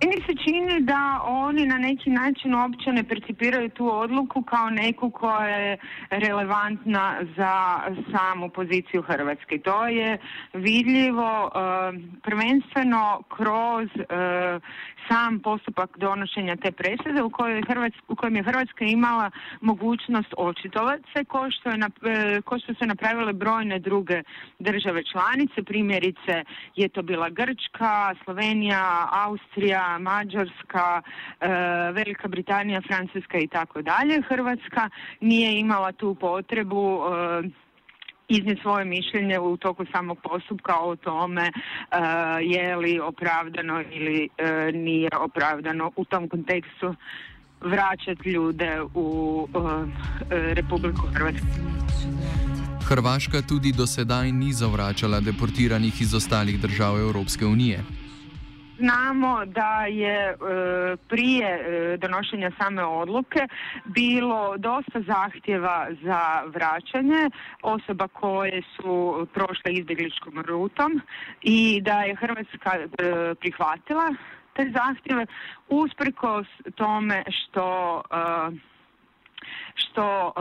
Meni 0.03 0.21
se 0.25 0.33
čini 0.43 0.81
da 0.81 1.21
oni 1.23 1.65
na 1.65 1.77
neki 1.77 2.09
način 2.09 2.55
uopće 2.55 2.91
ne 2.91 3.03
percipiraju 3.03 3.69
tu 3.69 3.99
odluku 3.99 4.41
kao 4.41 4.69
neku 4.69 5.09
koja 5.09 5.55
je 5.57 5.77
relevantna 6.09 7.15
za 7.37 7.79
samu 8.11 8.49
poziciju 8.49 9.01
Hrvatske. 9.01 9.57
To 9.57 9.87
je 9.87 10.17
vidljivo 10.53 11.45
uh, 11.45 11.51
prvenstveno 12.23 13.23
kroz 13.29 13.89
uh, 13.95 14.61
sam 15.11 15.39
postupak 15.39 15.97
donošenja 15.97 16.55
te 16.55 16.71
presude 16.71 17.23
u, 17.23 17.29
kojoj 17.29 17.61
u 18.07 18.15
kojem 18.15 18.35
je 18.35 18.43
Hrvatska 18.43 18.85
imala 18.85 19.31
mogućnost 19.61 20.33
očitovati 20.37 21.03
se 21.13 21.23
ko 21.23 21.51
što, 21.51 21.69
je 21.69 21.77
uh, 21.77 22.43
ko 22.45 22.59
što 22.59 22.73
su 22.73 22.85
napravile 22.85 23.33
brojne 23.33 23.79
druge 23.79 24.23
države 24.59 25.03
članice. 25.03 25.63
Primjerice 25.63 26.43
je 26.75 26.89
to 26.89 27.01
bila 27.01 27.29
Grčka, 27.29 28.15
Slovenija, 28.23 29.07
Austrija, 29.11 29.97
Mađarska, 29.99 31.01
e, 31.41 31.47
Velika 31.91 32.27
Britanija, 32.27 32.81
Francuska 32.81 33.37
i 33.37 33.47
tako 33.47 33.81
dalje. 33.81 34.21
Hrvatska 34.21 34.89
nije 35.21 35.59
imala 35.59 35.91
tu 35.91 36.15
potrebu 36.15 36.99
e, 36.99 37.49
iznijeti 38.27 38.61
svoje 38.61 38.85
mišljenje 38.85 39.39
u 39.39 39.57
toku 39.57 39.85
samog 39.91 40.17
postupka 40.23 40.75
o 40.79 40.95
tome 40.95 41.41
e, 41.41 41.51
je 42.41 42.75
li 42.75 42.99
opravdano 42.99 43.83
ili 43.91 44.29
nije 44.73 45.09
opravdano 45.19 45.91
u 45.95 46.05
tom 46.05 46.29
kontekstu 46.29 46.95
vraćati 47.61 48.29
ljude 48.29 48.81
u 48.93 49.47
Republiku 50.29 51.07
Hrvatsku. 51.13 51.47
Hrvaška 52.91 53.41
tudi 53.41 53.71
do 53.71 53.87
sedaj 53.87 54.31
ni 54.31 54.53
zavračala 54.53 55.19
deportiranih 55.19 56.01
iz 56.01 56.13
ostalih 56.13 56.61
držav 56.61 56.99
Evropske 56.99 57.45
unije. 57.45 57.79
Znamo 58.81 59.45
da 59.45 59.85
je 59.85 60.19
e, 60.29 60.35
prije 61.09 61.47
e, 61.49 61.97
donošenja 61.97 62.51
same 62.59 62.83
odluke 62.83 63.47
bilo 63.85 64.57
dosta 64.57 65.01
zahtjeva 65.01 65.87
za 66.03 66.43
vraćanje 66.45 67.29
osoba 67.61 68.07
koje 68.07 68.61
su 68.75 69.27
prošle 69.33 69.73
izbjegličkom 69.73 70.43
rutom 70.47 71.01
i 71.41 71.81
da 71.81 72.01
je 72.01 72.15
Hrvatska 72.15 72.71
e, 72.77 72.87
prihvatila 73.35 74.07
te 74.55 74.71
zahtjeve 74.75 75.25
usprkos 75.69 76.47
tome 76.75 77.23
što 77.29 78.01
što 79.75 80.33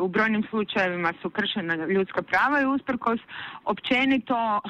u 0.00 0.08
brojnim 0.08 0.46
slučajevima 0.50 1.12
su 1.22 1.30
kršena 1.30 1.74
ljudska 1.74 2.22
prava 2.22 2.60
i 2.60 2.66
usprkos 2.66 3.20
općenito 3.64 4.60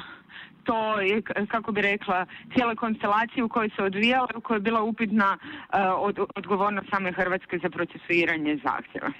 to 0.63 0.99
je, 0.99 1.21
kako 1.47 1.71
bi 1.71 1.81
rekla, 1.81 2.25
cijela 2.53 2.75
konstelacija 2.75 3.45
u 3.45 3.49
kojoj 3.49 3.69
se 3.75 3.83
odvijala, 3.83 4.27
u 4.35 4.41
kojoj 4.41 4.57
je 4.57 4.61
bila 4.61 4.81
upitna 4.81 5.37
uh, 5.37 5.79
od, 5.97 6.19
odgovornost 6.35 6.89
same 6.89 7.11
Hrvatske 7.11 7.59
za 7.63 7.69
procesuiranje 7.69 8.59
zahtjeva. 8.63 9.11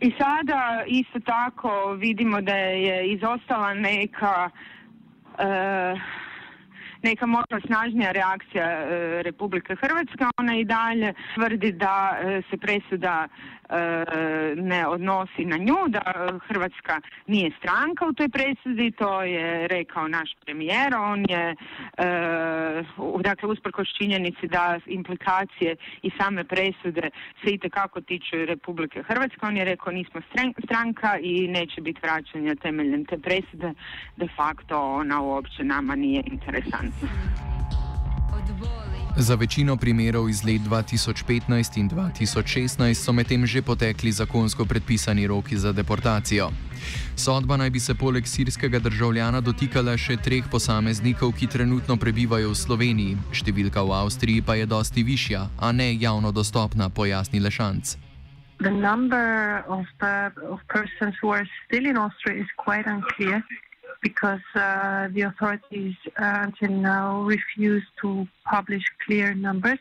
I 0.00 0.12
sada 0.18 0.82
isto 0.86 1.20
tako 1.20 1.92
vidimo 1.92 2.40
da 2.40 2.56
je 2.56 3.06
izostala 3.08 3.74
neka 3.74 4.50
uh, 5.38 6.00
neka 7.02 7.26
možda 7.26 7.60
snažnija 7.66 8.12
reakcija 8.12 8.66
uh, 8.82 8.90
Republike 9.22 9.74
Hrvatske. 9.74 10.24
Ona 10.36 10.56
i 10.56 10.64
dalje 10.64 11.14
tvrdi 11.34 11.72
da 11.72 12.18
se 12.50 12.56
presuda 12.56 13.28
E, 13.63 13.63
ne 14.56 14.86
odnosi 14.86 15.44
na 15.44 15.56
nju, 15.56 15.76
da 15.88 16.00
Hrvatska 16.48 17.00
nije 17.26 17.50
stranka 17.58 18.06
u 18.06 18.12
toj 18.12 18.28
presudi, 18.28 18.90
to 18.90 19.22
je 19.22 19.68
rekao 19.68 20.08
naš 20.08 20.30
premijer, 20.44 20.94
on 20.94 21.24
je 21.28 21.44
e, 21.50 21.54
dakle 23.20 23.48
usprkos 23.48 23.88
činjenici 23.98 24.46
da 24.48 24.78
implikacije 24.86 25.76
i 26.02 26.10
same 26.20 26.44
presude 26.44 27.10
se 27.44 27.50
itekako 27.50 28.00
tiču 28.00 28.36
Republike 28.36 29.02
Hrvatske, 29.02 29.40
on 29.42 29.56
je 29.56 29.64
rekao 29.64 29.92
nismo 29.92 30.20
stranka 30.64 31.18
i 31.20 31.48
neće 31.48 31.80
biti 31.80 32.00
vraćanja 32.02 32.54
temeljem 32.54 33.04
te 33.04 33.18
presude, 33.18 33.72
de 34.16 34.28
facto 34.36 34.92
ona 34.92 35.20
uopće 35.20 35.64
nama 35.64 35.94
nije 35.94 36.22
interesantna. 36.26 37.08
Za 39.16 39.34
večino 39.34 39.76
primerov 39.76 40.28
iz 40.28 40.44
let 40.44 40.60
2015 40.66 41.78
in 41.78 41.90
2016 41.90 42.94
so 42.94 43.12
medtem 43.12 43.46
že 43.46 43.62
potekli 43.62 44.12
zakonsko 44.12 44.64
predpisani 44.64 45.26
roki 45.26 45.56
za 45.56 45.72
deportacijo. 45.72 46.50
Sodba 47.16 47.56
naj 47.56 47.70
bi 47.70 47.80
se 47.80 47.94
poleg 47.94 48.26
sirskega 48.26 48.78
državljana 48.78 49.40
dotikala 49.40 49.94
še 49.96 50.16
treh 50.16 50.44
posameznikov, 50.50 51.30
ki 51.38 51.46
trenutno 51.46 51.96
prebivajo 51.96 52.50
v 52.50 52.58
Sloveniji, 52.58 53.18
številka 53.30 53.86
v 53.86 53.94
Avstriji 54.02 54.42
pa 54.42 54.58
je 54.58 54.66
dosti 54.66 55.06
višja, 55.06 55.46
a 55.62 55.72
ne 55.72 55.94
javno 55.94 56.32
dostopna, 56.32 56.90
pojasni 56.90 57.38
Lešanc. 57.38 57.94
The 58.58 58.70
number 58.70 59.62
of, 59.68 59.86
uh, 60.02 60.34
of 60.50 60.58
persons 60.66 61.14
who 61.22 61.30
are 61.30 61.46
still 61.62 61.86
in 61.86 61.96
Austria 61.96 62.42
is 62.42 62.50
quite 62.58 62.90
unclear. 62.90 63.46
Because 64.04 64.46
uh, 64.54 65.08
the 65.14 65.22
authorities 65.22 65.96
uh, 66.18 66.40
until 66.46 66.72
now 66.94 67.22
refuse 67.22 67.82
to 68.02 68.28
publish 68.44 68.84
clear 69.04 69.32
numbers. 69.34 69.78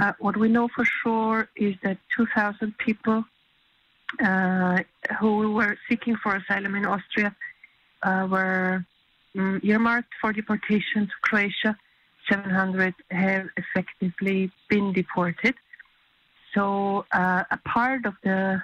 Uh, 0.00 0.12
what 0.18 0.34
we 0.42 0.48
know 0.48 0.66
for 0.74 0.86
sure 1.02 1.46
is 1.54 1.74
that 1.82 1.98
2,000 2.16 2.76
people 2.78 3.22
uh, 4.24 4.78
who 5.20 5.52
were 5.52 5.76
seeking 5.88 6.16
for 6.16 6.34
asylum 6.36 6.74
in 6.74 6.86
Austria 6.86 7.36
uh, 8.02 8.26
were 8.30 8.84
um, 9.38 9.60
earmarked 9.62 10.14
for 10.20 10.32
deportation 10.32 11.06
to 11.06 11.16
Croatia. 11.20 11.76
700 12.30 12.94
have 13.10 13.48
effectively 13.58 14.50
been 14.70 14.94
deported. 14.94 15.54
So 16.54 17.04
uh, 17.12 17.44
a 17.50 17.58
part 17.66 18.06
of 18.06 18.14
the 18.22 18.62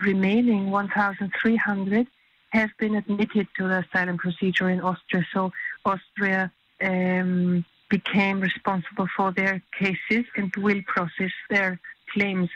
remaining 0.00 0.70
1,300 0.70 2.06
have 2.52 2.70
been 2.78 2.94
admitted 2.94 3.48
to 3.56 3.66
the 3.66 3.78
asylum 3.84 4.18
procedure 4.18 4.68
in 4.68 4.80
Austria. 4.80 5.26
So 5.32 5.52
Austria 5.84 6.52
um, 6.82 7.64
became 7.88 8.40
responsible 8.40 9.08
for 9.16 9.32
their 9.32 9.62
cases 9.78 10.24
and 10.36 10.54
will 10.56 10.82
process 10.86 11.32
their 11.48 11.80
claims. 12.12 12.50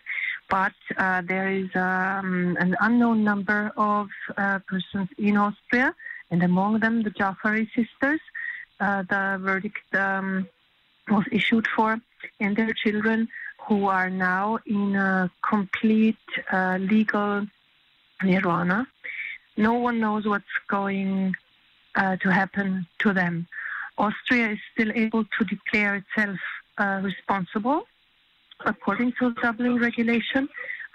But 0.51 0.79
uh, 0.97 1.23
there 1.23 1.51
is 1.51 1.71
um, 1.75 2.57
an 2.61 2.77
unknown 2.81 3.25
number 3.25 3.73
of 3.77 4.09
uh, 4.37 4.59
persons 4.69 5.09
in 5.19 5.37
Austria, 5.37 5.95
and 6.31 6.43
among 6.43 6.81
them 6.81 7.03
the 7.03 7.11
Jafari 7.11 7.67
sisters. 7.75 8.21
Uh, 8.79 9.03
the 9.09 9.41
verdict 9.43 9.95
um, 9.95 10.47
was 11.09 11.25
issued 11.33 11.67
for, 11.75 11.99
and 12.41 12.55
their 12.55 12.75
children 12.75 13.27
who 13.67 13.87
are 13.87 14.11
now 14.11 14.59
in 14.67 14.95
a 14.95 15.31
complete 15.43 16.29
uh, 16.53 16.77
legal 16.79 17.47
nirvana 18.23 18.87
no 19.57 19.75
one 19.75 20.01
knows 20.01 20.27
what's 20.27 20.45
going 20.69 21.35
uh, 21.95 22.17
to 22.17 22.33
happen 22.33 22.87
to 23.01 23.13
them. 23.13 23.47
Austria 23.99 24.51
is 24.51 24.59
still 24.73 24.93
able 24.95 25.25
to 25.25 25.45
declare 25.45 25.97
itself 25.97 26.39
uh, 26.79 27.01
responsible 27.03 27.87
according 28.65 29.13
to 29.19 29.31
the 29.31 29.41
Dublin 29.41 29.79
regulation, 29.79 30.49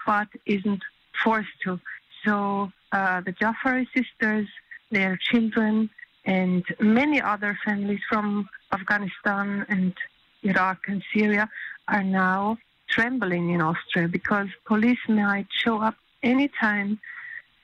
but 0.06 0.28
isn't 0.46 0.82
forced 1.22 1.48
to. 1.64 1.80
So 2.24 2.72
uh, 2.92 3.20
the 3.20 3.32
Jafari 3.32 3.86
sisters, 3.94 4.48
their 4.90 5.16
children, 5.16 5.90
and 6.24 6.64
many 6.80 7.20
other 7.20 7.58
families 7.64 8.00
from 8.08 8.48
Afghanistan 8.72 9.66
and 9.68 9.94
Iraq 10.42 10.78
and 10.88 11.02
Syria 11.12 11.48
are 11.88 12.04
now 12.04 12.58
trembling 12.88 13.50
in 13.50 13.60
Austria 13.60 14.06
because 14.08 14.48
police 14.66 14.98
might 15.08 15.46
show 15.50 15.80
up 15.80 15.96
anytime 16.22 17.00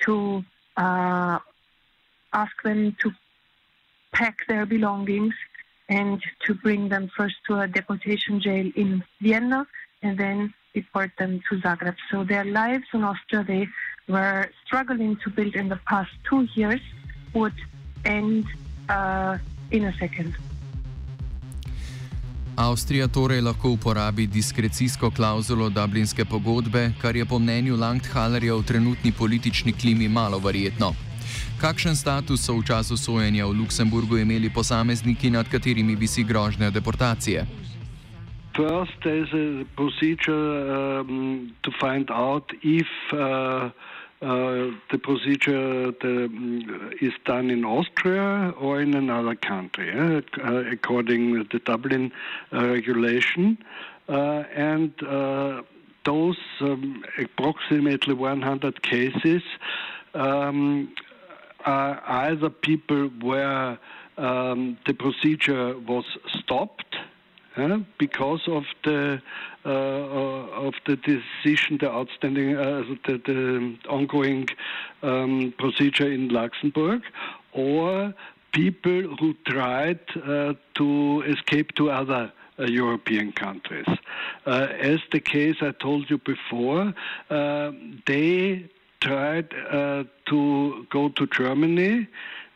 to 0.01 0.45
uh, 0.79 1.39
ask 2.33 2.57
them 2.63 2.97
to 3.03 3.13
pack 4.13 4.47
their 4.47 4.65
belongings 4.65 5.35
and 5.89 6.23
to 6.45 6.55
bring 6.55 6.89
them 6.89 7.11
first 7.17 7.37
to 7.47 7.61
a 7.61 7.67
deportation 7.67 8.41
jail 8.41 8.71
in 8.77 9.03
Vienna 9.21 9.67
and 10.03 10.17
then 10.17 10.55
deport 10.75 11.11
them 11.19 11.41
to 11.49 11.57
Zagreb. 11.61 11.97
So 12.11 12.25
their 12.25 12.45
lives 12.45 12.85
in 12.93 13.03
Austria, 13.03 13.43
they 13.45 13.69
were 14.09 14.51
struggling 14.65 15.17
to 15.25 15.31
build 15.31 15.55
in 15.55 15.69
the 15.69 15.81
past 15.87 16.11
two 16.29 16.47
years, 16.55 16.81
would 17.35 17.59
end 18.05 18.47
uh, 18.89 19.39
in 19.71 19.85
a 19.85 19.93
second. 19.99 20.37
Avstrija 22.59 23.07
torej 23.09 23.41
lahko 23.41 23.71
uporabi 23.71 24.27
diskrecijsko 24.27 25.11
klauzulo 25.11 25.69
Dublinske 25.71 26.25
pogodbe, 26.25 26.91
kar 27.01 27.17
je 27.17 27.25
po 27.25 27.39
mnenju 27.39 27.77
Langthalerja 27.77 28.55
v 28.55 28.65
trenutni 28.67 29.13
politični 29.13 29.73
klimi 29.73 30.09
malo 30.09 30.39
verjetno. 30.39 30.91
Kakšen 31.61 31.95
status 31.97 32.43
so 32.43 32.57
v 32.59 32.67
času 32.67 32.97
sojenja 32.97 33.47
v 33.47 33.55
Luksemburgu 33.61 34.19
imeli 34.19 34.51
posamezniki, 34.51 35.31
nad 35.31 35.47
katerimi 35.49 35.97
bi 35.97 36.07
si 36.07 36.25
grožnja 36.25 36.71
deportacije? 36.71 37.47
First, 38.57 38.99
there's 39.07 39.31
a 39.33 39.65
procedure 39.77 40.99
um, 41.01 41.55
to 41.63 41.71
find 41.81 42.11
out 42.11 42.51
if 42.63 42.91
uh, 43.13 43.71
the 44.21 44.99
procedure 45.03 45.93
the, 45.93 46.25
um, 46.25 46.93
is 47.01 47.13
done 47.25 47.51
in 47.51 47.65
Austria 47.65 48.53
or 48.59 48.81
in 48.81 48.95
another 48.95 49.35
country, 49.35 49.91
eh, 49.91 50.21
uh, 50.43 50.65
according 50.71 51.35
to 51.35 51.45
the 51.45 51.59
Dublin 51.61 52.13
uh, 52.53 52.67
regulation. 52.69 53.59
Uh, 54.09 54.45
and 54.55 54.93
uh, 55.03 55.63
those 56.05 56.39
um, 56.61 57.05
approximately 57.19 58.15
100 58.15 58.83
cases 58.83 59.43
um, 60.15 60.93
are 61.65 62.03
either 62.07 62.49
people 62.49 63.09
where 63.21 63.79
um, 64.17 64.79
the 64.87 64.95
procedure 64.95 65.79
was 65.79 66.05
stopped 66.41 66.97
uh, 67.59 67.79
because 67.99 68.43
of 68.47 68.65
the 68.85 69.21
uh, 69.65 69.69
of 69.69 70.75
the 70.87 70.97
decision, 70.97 71.79
the 71.79 71.91
outstanding, 71.91 72.57
uh, 72.57 72.83
the, 73.07 73.21
the, 73.27 73.77
ongoing 73.89 74.49
um, 75.03 75.53
procedure 75.59 76.11
in 76.11 76.29
Luxembourg, 76.29 77.03
or 77.53 78.15
people 78.53 79.17
who 79.21 79.35
tried 79.47 80.01
uh, 80.17 80.55
to 80.75 81.23
escape 81.27 81.75
to 81.75 81.91
other 81.91 82.33
uh, 82.59 82.65
European 82.65 83.33
countries. 83.33 83.87
Uh, 84.47 84.69
as 84.81 85.01
the 85.13 85.21
case 85.21 85.57
I 85.61 85.73
told 85.73 86.09
you 86.09 86.19
before, 86.19 86.95
they 88.07 88.71
tried 89.01 89.51
to 89.51 90.87
go 90.91 91.09
to 91.11 91.27
Germany 91.27 92.09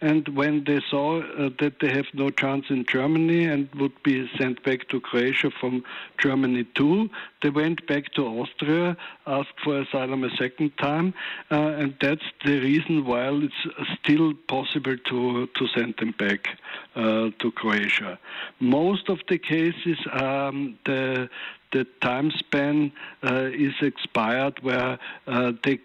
and 0.02 0.28
when 0.30 0.64
they 0.64 0.80
saw 0.90 1.20
uh, 1.20 1.48
that 1.60 1.74
they 1.80 1.88
have 1.88 2.06
no 2.12 2.28
chance 2.28 2.66
in 2.68 2.84
Germany 2.86 3.44
and 3.44 3.68
would 3.76 4.02
be 4.02 4.28
sent 4.36 4.62
back 4.64 4.88
to 4.88 5.00
Croatia 5.00 5.50
from 5.60 5.84
Germany 6.18 6.64
too, 6.74 7.08
they 7.42 7.50
went 7.50 7.86
back 7.86 8.12
to 8.14 8.26
Austria, 8.26 8.96
asked 9.26 9.58
for 9.64 9.80
asylum 9.80 10.24
a 10.24 10.36
second 10.36 10.76
time, 10.76 11.14
uh, 11.50 11.54
and 11.54 11.94
that's 12.00 12.24
the 12.44 12.60
reason 12.60 13.04
why 13.04 13.28
it's 13.28 13.54
still 14.00 14.34
possible 14.48 14.96
to, 15.08 15.46
to 15.46 15.66
send 15.68 15.94
them 15.98 16.12
back 16.18 16.48
uh, 16.96 17.30
to 17.38 17.52
Croatia. 17.52 18.18
Most 18.58 19.08
of 19.08 19.20
the 19.28 19.38
cases, 19.38 19.98
um, 20.12 20.78
the 20.84 21.30
the 21.72 21.86
time 22.02 22.30
span 22.30 22.92
uh, 23.24 23.48
is 23.50 23.72
expired 23.80 24.62
where 24.62 24.98
uh, 25.26 25.52
they 25.64 25.80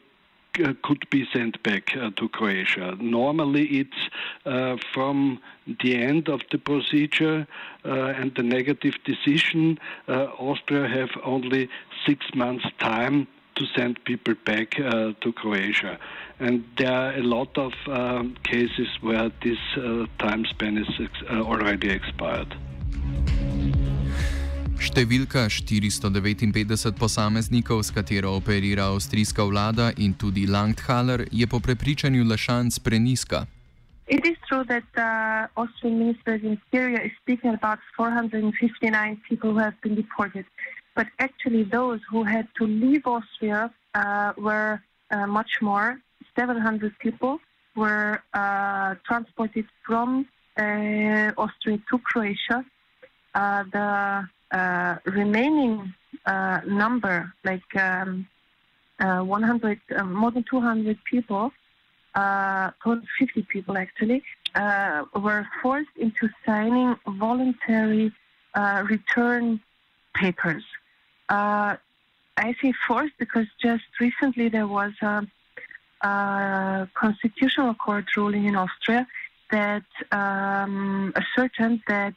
uh, 0.63 0.73
could 0.83 1.07
be 1.09 1.27
sent 1.33 1.61
back 1.63 1.95
uh, 1.95 2.09
to 2.15 2.27
Croatia. 2.29 2.95
Normally, 2.99 3.65
it's 3.79 4.06
from 4.93 5.39
the 5.81 5.95
end 5.95 6.29
of 6.29 6.41
the 6.51 6.57
procedure 6.57 7.47
and 7.83 8.33
the 8.35 8.43
negative 8.43 8.93
decision. 9.03 9.77
Austria 10.07 10.87
have 10.87 11.09
only 11.23 11.69
six 12.05 12.25
months' 12.35 12.65
time 12.79 13.27
to 13.57 13.65
send 13.75 14.03
people 14.05 14.35
back 14.45 14.79
uh, 14.79 15.13
to 15.21 15.33
Croatia. 15.33 15.97
And 16.39 16.63
there 16.77 16.93
are 16.93 17.13
a 17.17 17.23
lot 17.23 17.57
of 17.57 17.73
um, 17.87 18.35
cases 18.43 18.87
where 19.01 19.31
this 19.43 19.57
uh, 19.75 20.05
time 20.19 20.45
span 20.45 20.77
is 20.77 20.89
ex 20.99 21.11
uh, 21.29 21.41
already 21.41 21.89
expired. 21.89 22.53
Številka 24.77 25.47
459 25.49 26.93
posameznikov, 27.01 27.81
s 27.81 27.89
katero 27.89 28.35
operira 28.37 28.91
avstrijska 28.93 29.41
vlada 29.49 29.89
in 29.97 30.13
tudi 30.13 30.45
Langthaler, 30.45 31.25
je 31.33 31.49
po 31.49 31.57
prepričanju 31.59 32.21
Lešanc 32.29 32.77
preniska. 32.85 33.47
It 34.07 34.25
is 34.25 34.37
true 34.47 34.63
that 34.63 34.83
the 34.95 35.01
uh, 35.01 35.47
Austrian 35.57 35.99
minister 35.99 36.35
in 36.35 36.57
Syria 36.71 37.01
is 37.03 37.11
speaking 37.21 37.53
about 37.53 37.79
459 37.97 39.21
people 39.27 39.51
who 39.51 39.59
have 39.59 39.79
been 39.81 39.95
deported. 39.95 40.45
But 40.95 41.07
actually, 41.19 41.63
those 41.63 41.99
who 42.09 42.23
had 42.23 42.47
to 42.57 42.65
leave 42.65 43.05
Austria 43.05 43.71
uh, 43.93 44.33
were 44.37 44.81
uh, 45.11 45.27
much 45.27 45.51
more. 45.61 45.99
700 46.37 46.97
people 46.99 47.39
were 47.75 48.21
uh, 48.33 48.95
transported 49.05 49.65
from 49.85 50.25
uh, 50.57 51.31
Austria 51.37 51.77
to 51.89 51.99
Croatia. 51.99 52.65
Uh, 53.35 53.63
the 53.73 54.99
remaining 55.05 55.93
number, 56.65 57.33
like 57.43 57.75
um, 57.75 58.25
uh, 58.99 59.19
100, 59.19 59.79
uh, 59.95 60.03
more 60.05 60.31
than 60.31 60.43
200 60.49 60.97
people, 61.03 61.51
uh, 62.15 62.71
250 62.83 63.43
people 63.43 63.77
actually, 63.77 64.23
uh, 64.55 65.03
were 65.15 65.47
forced 65.61 65.95
into 65.97 66.29
signing 66.45 66.95
voluntary 67.07 68.11
return 68.89 69.59
papers. 70.15 70.63
I 72.37 72.55
say 72.61 72.71
forced 72.87 73.17
because 73.17 73.47
just 73.61 73.85
recently 73.99 74.47
there 74.49 74.67
was 74.67 74.93
a, 75.01 75.27
a 76.01 76.87
constitutional 76.93 77.73
court 77.73 78.05
ruling 78.15 78.45
in 78.45 78.55
Austria 78.55 79.07
that 79.51 79.85
um, 80.11 81.13
ascertained 81.15 81.81
that 81.87 82.13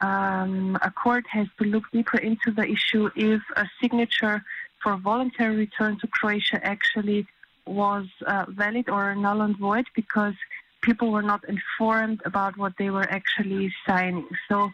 um, 0.00 0.78
a 0.82 0.90
court 0.92 1.24
has 1.28 1.48
to 1.58 1.64
look 1.64 1.84
deeper 1.92 2.18
into 2.18 2.52
the 2.52 2.64
issue 2.64 3.10
if 3.16 3.42
a 3.56 3.66
signature 3.80 4.44
for 4.80 4.96
voluntary 4.96 5.56
return 5.56 5.98
to 5.98 6.06
Croatia 6.06 6.64
actually 6.64 7.26
was 7.68 8.06
uh, 8.26 8.46
valid 8.48 8.88
or 8.88 9.14
null 9.14 9.42
and 9.42 9.56
void 9.56 9.86
because 9.94 10.34
people 10.82 11.10
were 11.10 11.22
not 11.22 11.42
informed 11.48 12.22
about 12.24 12.56
what 12.56 12.72
they 12.78 12.90
were 12.90 13.08
actually 13.10 13.72
signing. 13.86 14.26
So 14.48 14.70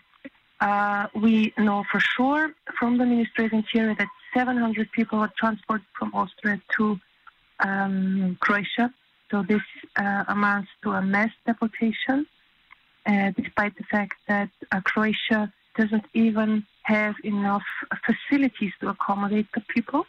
uh, 0.60 1.06
we 1.14 1.52
know 1.58 1.84
for 1.90 2.00
sure 2.00 2.54
from 2.78 2.98
the 2.98 3.06
Ministry 3.06 3.46
of 3.46 3.52
Interior 3.52 3.94
that 3.96 4.08
700 4.34 4.90
people 4.92 5.18
were 5.18 5.32
transported 5.38 5.86
from 5.98 6.12
Austria 6.14 6.60
to 6.76 6.98
um, 7.60 8.36
Croatia. 8.40 8.92
So 9.30 9.42
this 9.42 9.62
uh, 9.96 10.24
amounts 10.28 10.70
to 10.82 10.92
a 10.92 11.02
mass 11.02 11.30
deportation. 11.46 12.26
Uh, 13.06 13.32
despite 13.36 13.76
the 13.76 13.84
fact 13.84 14.14
that 14.28 14.48
uh, 14.72 14.80
Croatia 14.80 15.52
doesn't 15.76 16.06
even 16.14 16.64
have 16.84 17.14
enough 17.22 17.64
facilities 18.06 18.72
to 18.80 18.88
accommodate 18.88 19.46
the 19.54 19.60
people. 19.60 20.06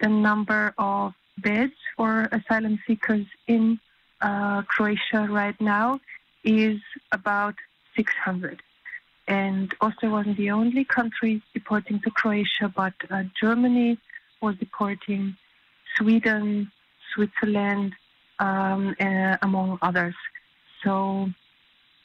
The 0.00 0.08
number 0.08 0.72
of 0.78 1.14
beds 1.42 1.74
for 1.96 2.28
asylum 2.32 2.78
seekers 2.86 3.26
in 3.46 3.78
uh, 4.20 4.62
Croatia 4.62 5.26
right 5.30 5.58
now 5.60 6.00
is 6.44 6.80
about 7.12 7.54
600. 7.96 8.62
And 9.26 9.74
Austria 9.80 10.10
wasn't 10.10 10.38
the 10.38 10.50
only 10.50 10.84
country 10.84 11.42
deporting 11.52 12.00
to 12.00 12.10
Croatia, 12.10 12.72
but 12.74 12.94
uh, 13.10 13.24
Germany 13.38 13.98
was 14.40 14.56
deporting, 14.56 15.36
Sweden, 15.96 16.70
Switzerland, 17.12 17.92
um, 18.38 18.96
uh, 19.00 19.36
among 19.42 19.78
others. 19.82 20.14
So 20.82 21.28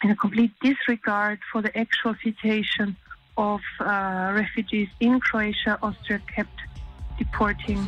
in 0.04 0.12
a 0.12 0.16
complete 0.16 0.52
disregard 0.62 1.40
for 1.52 1.62
the 1.62 1.76
actual 1.78 2.16
situation 2.24 2.98
of 3.38 3.62
uh, 3.80 4.34
refugees 4.36 4.90
in 5.00 5.20
Croatia, 5.20 5.80
Austria 5.82 6.22
kept 6.36 6.60
deporting. 7.18 7.88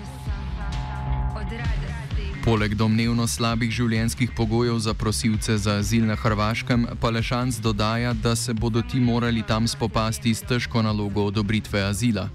Poleg 2.46 2.76
domnevno 2.78 3.26
slabih 3.26 3.72
življenjskih 3.74 4.30
pogojev 4.38 4.78
za 4.86 4.94
prosilce 4.94 5.56
za 5.58 5.80
azil 5.82 6.04
na 6.06 6.14
Hrvaškem, 6.14 6.84
pa 7.02 7.10
Lešanc 7.10 7.58
dodaja, 7.58 8.14
da 8.14 8.36
se 8.36 8.54
bodo 8.54 8.84
ti 8.86 9.00
morali 9.02 9.42
tam 9.42 9.66
spopasti 9.68 10.34
s 10.34 10.46
težko 10.46 10.84
nalogo 10.86 11.26
odobritve 11.32 11.82
azila. 11.82 12.30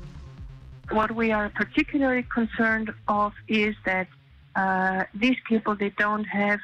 What 0.91 1.15
we 1.15 1.31
are 1.31 1.49
particularly 1.55 2.27
concerned 2.35 2.91
of 3.07 3.33
is 3.47 3.77
that 3.87 4.09
uh, 4.57 5.07
these 5.15 5.39
people 5.47 5.77
they 5.79 5.95
don't 5.95 6.27
have 6.27 6.59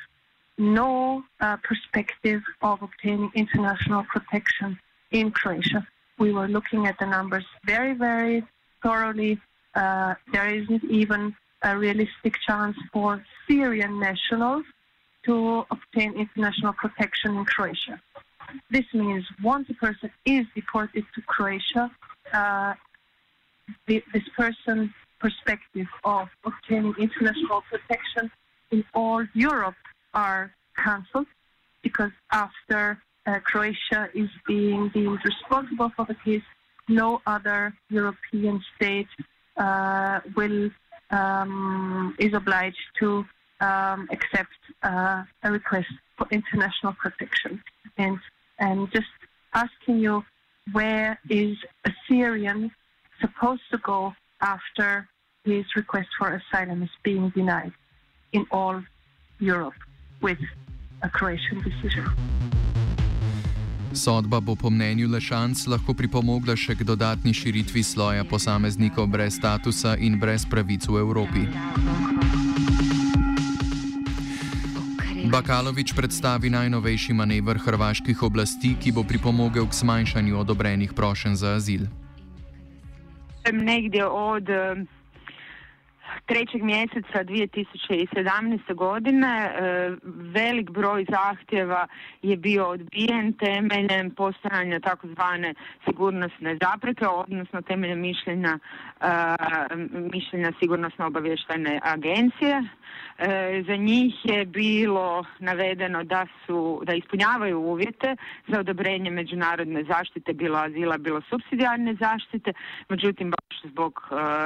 no 0.58 1.22
uh, 1.40 1.56
perspective 1.62 2.42
of 2.62 2.82
obtaining 2.82 3.30
international 3.34 4.04
protection 4.10 4.76
in 5.12 5.30
Croatia. 5.30 5.86
We 6.18 6.32
were 6.32 6.48
looking 6.48 6.86
at 6.86 6.98
the 6.98 7.06
numbers 7.06 7.46
very, 7.64 7.94
very 7.94 8.42
thoroughly. 8.82 9.38
Uh, 9.74 10.14
there 10.32 10.48
isn't 10.48 10.82
even 10.90 11.36
a 11.66 11.76
realistic 11.76 12.34
chance 12.46 12.76
for 12.92 13.24
Syrian 13.46 13.98
nationals 13.98 14.64
to 15.24 15.66
obtain 15.70 16.14
international 16.14 16.72
protection 16.72 17.36
in 17.36 17.44
Croatia. 17.44 18.00
This 18.70 18.84
means 18.94 19.24
once 19.42 19.68
a 19.68 19.74
person 19.74 20.10
is 20.24 20.46
deported 20.54 21.04
to 21.14 21.20
Croatia, 21.22 21.90
uh, 22.32 22.74
this 23.88 24.28
person's 24.36 24.90
perspective 25.18 25.88
of 26.04 26.28
obtaining 26.44 26.94
international 26.98 27.64
protection 27.68 28.30
in 28.70 28.84
all 28.94 29.26
Europe 29.34 29.74
are 30.14 30.52
cancelled 30.76 31.26
because 31.82 32.12
after 32.30 32.98
uh, 33.26 33.40
Croatia 33.40 34.08
is 34.14 34.30
being 34.46 34.88
deemed 34.90 35.18
responsible 35.24 35.90
for 35.96 36.04
the 36.06 36.14
case, 36.24 36.46
no 36.88 37.20
other 37.26 37.74
European 37.90 38.62
state 38.76 39.08
uh, 39.56 40.20
will 40.36 40.70
um, 41.10 42.14
is 42.18 42.32
obliged 42.34 42.76
to 43.00 43.24
um, 43.60 44.08
accept 44.10 44.52
uh, 44.82 45.22
a 45.42 45.50
request 45.50 45.88
for 46.16 46.26
international 46.30 46.92
protection. 46.94 47.62
And 47.98 48.18
and 48.58 48.90
just 48.92 49.06
asking 49.54 49.98
you, 49.98 50.24
where 50.72 51.18
is 51.28 51.56
a 51.84 51.90
Syrian 52.08 52.70
supposed 53.20 53.62
to 53.70 53.78
go 53.78 54.14
after 54.40 55.08
his 55.44 55.64
request 55.76 56.08
for 56.18 56.40
asylum 56.40 56.82
is 56.82 56.90
being 57.02 57.30
denied 57.30 57.72
in 58.32 58.46
all 58.50 58.82
Europe 59.38 59.74
with 60.20 60.38
a 61.02 61.08
Croatian 61.08 61.62
decision? 61.62 62.65
Sodba 63.96 64.40
bo 64.40 64.52
po 64.52 64.70
mnenju 64.70 65.08
Lešanc 65.08 65.66
lahko 65.72 65.94
pripomogla 65.96 66.52
še 66.52 66.76
k 66.76 66.84
dodatni 66.84 67.32
širitvi 67.32 67.80
sloja 67.80 68.28
posameznikov 68.28 69.08
brez 69.08 69.40
statusa 69.40 69.96
in 69.96 70.20
brez 70.20 70.44
pravic 70.44 70.84
v 70.84 71.00
Evropi. 71.00 71.48
Bakalovič 75.32 75.96
predstavi 75.96 76.52
najnovejši 76.52 77.16
manevr 77.16 77.56
hrvaških 77.56 78.20
oblasti, 78.22 78.76
ki 78.76 78.92
bo 78.92 79.00
pripomogel 79.00 79.64
k 79.64 79.72
zmanjšanju 79.72 80.44
odobrenih 80.44 80.92
prošenj 80.92 81.34
za 81.40 81.56
azil. 81.56 81.88
Negdje 83.48 84.04
od 84.04 84.44
trećeg 86.26 86.62
mjeseca 86.62 87.24
2017. 87.24 88.74
godine 88.74 89.28
e, 89.28 89.90
velik 90.06 90.70
broj 90.70 91.06
zahtjeva 91.10 91.86
je 92.22 92.36
bio 92.36 92.66
odbijen 92.66 93.32
temeljem 93.32 94.10
postojanja 94.10 94.80
takozvane 94.80 95.54
sigurnosne 95.84 96.58
zapreke, 96.62 97.06
odnosno 97.06 97.62
temeljem 97.62 98.00
mišljenja, 98.00 98.58
e, 99.00 99.06
mišljenja 100.12 100.52
sigurnosno 100.60 101.06
obavještajne 101.06 101.80
agencije. 101.82 102.62
E, 103.18 103.62
za 103.66 103.76
njih 103.76 104.14
je 104.24 104.44
bilo 104.44 105.24
navedeno 105.38 106.04
da 106.04 106.26
su 106.46 106.82
da 106.84 106.94
ispunjavaju 106.94 107.58
uvjete 107.60 108.16
za 108.48 108.60
odobrenje 108.60 109.10
međunarodne 109.10 109.84
zaštite, 109.84 110.32
bilo 110.32 110.58
azila, 110.58 110.98
bilo 110.98 111.20
subsidijarne 111.20 111.94
zaštite, 111.94 112.52
međutim 112.88 113.30
baš 113.30 113.72
zbog 113.72 114.00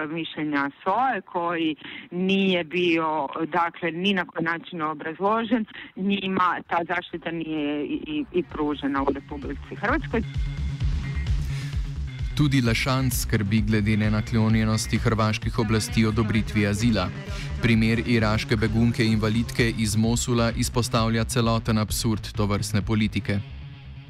mišljenja 0.08 0.70
SOE 0.84 1.20
koji 1.20 1.69
nije 2.10 2.64
bio 2.64 3.28
dakle 3.46 3.90
ni 3.90 4.14
na 4.14 4.24
koji 4.24 4.44
način 4.44 4.82
obrazložen, 4.82 5.64
njima 5.96 6.56
ta 6.68 6.78
zaštita 6.88 7.30
nije 7.30 7.84
i, 7.84 8.24
i 8.32 8.42
pružena 8.42 9.02
u 9.02 9.12
Republici 9.12 9.74
Hrvatskoj. 9.76 10.22
Tudi 12.36 12.62
Lašanc 12.62 13.14
skrbi 13.22 13.60
glede 13.60 13.96
nenaklonjenosti 13.96 14.98
hrvaških 14.98 15.58
oblasti 15.58 16.06
odobritvi 16.06 16.66
azila. 16.66 17.08
Primer 17.62 18.02
iraške 18.06 18.56
begunke 18.56 19.04
invalidke 19.04 19.72
iz 19.78 19.96
Mosula 19.96 20.52
izpostavlja 20.56 21.24
celoten 21.24 21.78
absurd 21.78 22.32
tovrstne 22.36 22.82
politike. 22.82 23.38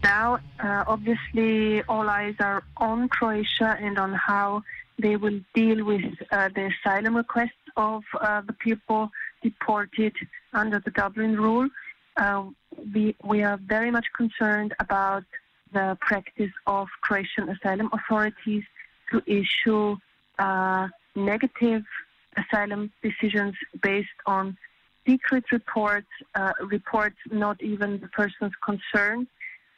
Now, 0.03 0.35
uh, 0.35 0.85
obviously, 0.87 1.83
all 1.89 2.09
eyes 2.09 2.37
are 2.39 2.63
on 2.77 3.09
Croatia 3.09 3.77
and 3.87 3.99
on 3.99 4.15
how 4.29 4.63
They 5.01 5.17
will 5.17 5.41
deal 5.55 5.85
with 5.85 6.03
uh, 6.31 6.49
the 6.55 6.71
asylum 6.73 7.17
requests 7.17 7.67
of 7.77 8.03
uh, 8.21 8.43
the 8.43 8.53
people 8.53 9.11
deported 9.43 10.15
under 10.53 10.81
the 10.85 10.91
Dublin 10.91 11.37
rule. 11.37 11.69
Uh, 12.17 12.45
we, 12.95 13.17
we 13.25 13.43
are 13.43 13.59
very 13.65 13.91
much 13.91 14.07
concerned 14.17 14.75
about 14.79 15.25
the 15.73 15.97
practice 16.01 16.53
of 16.67 16.89
Croatian 17.03 17.49
asylum 17.49 17.89
authorities 17.93 18.65
to 19.11 19.23
issue 19.27 19.97
uh, 20.39 20.89
negative 21.15 21.83
asylum 22.37 22.93
decisions 23.03 23.55
based 23.83 24.09
on 24.27 24.57
secret 25.07 25.45
reports, 25.53 26.09
uh, 26.35 26.53
reports 26.61 27.17
not 27.31 27.63
even 27.63 28.01
the 28.01 28.09
persons 28.09 28.53
concerned 28.65 29.27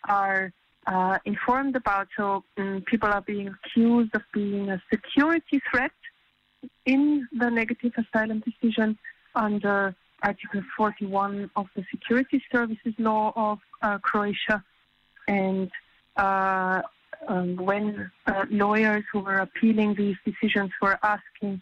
are 0.09 0.53
uh, 0.87 1.19
informed 1.25 1.77
about. 1.77 2.09
So 2.17 2.45
um, 2.59 2.83
people 2.87 3.09
are 3.09 3.21
being 3.21 3.49
accused 3.49 4.15
of 4.15 4.23
being 4.33 4.71
a 4.71 4.83
security 4.91 5.61
threat 5.71 5.93
in 6.87 7.29
the 7.33 7.51
negative 7.51 7.93
asylum 7.97 8.43
decision 8.45 8.99
under 9.35 9.95
Article 10.23 10.63
41 10.77 11.51
of 11.57 11.67
the 11.75 11.85
Security 11.91 12.43
Services 12.53 12.95
Law 12.99 13.33
of 13.35 13.59
uh, 13.83 13.99
Croatia. 13.99 14.63
And 15.27 15.71
uh, 16.17 16.83
um, 17.27 17.57
when 17.57 18.11
uh, 18.27 18.45
lawyers 18.51 19.05
who 19.13 19.21
were 19.21 19.39
appealing 19.39 19.95
these 19.95 20.17
decisions 20.25 20.71
were 20.81 20.99
asking 21.03 21.61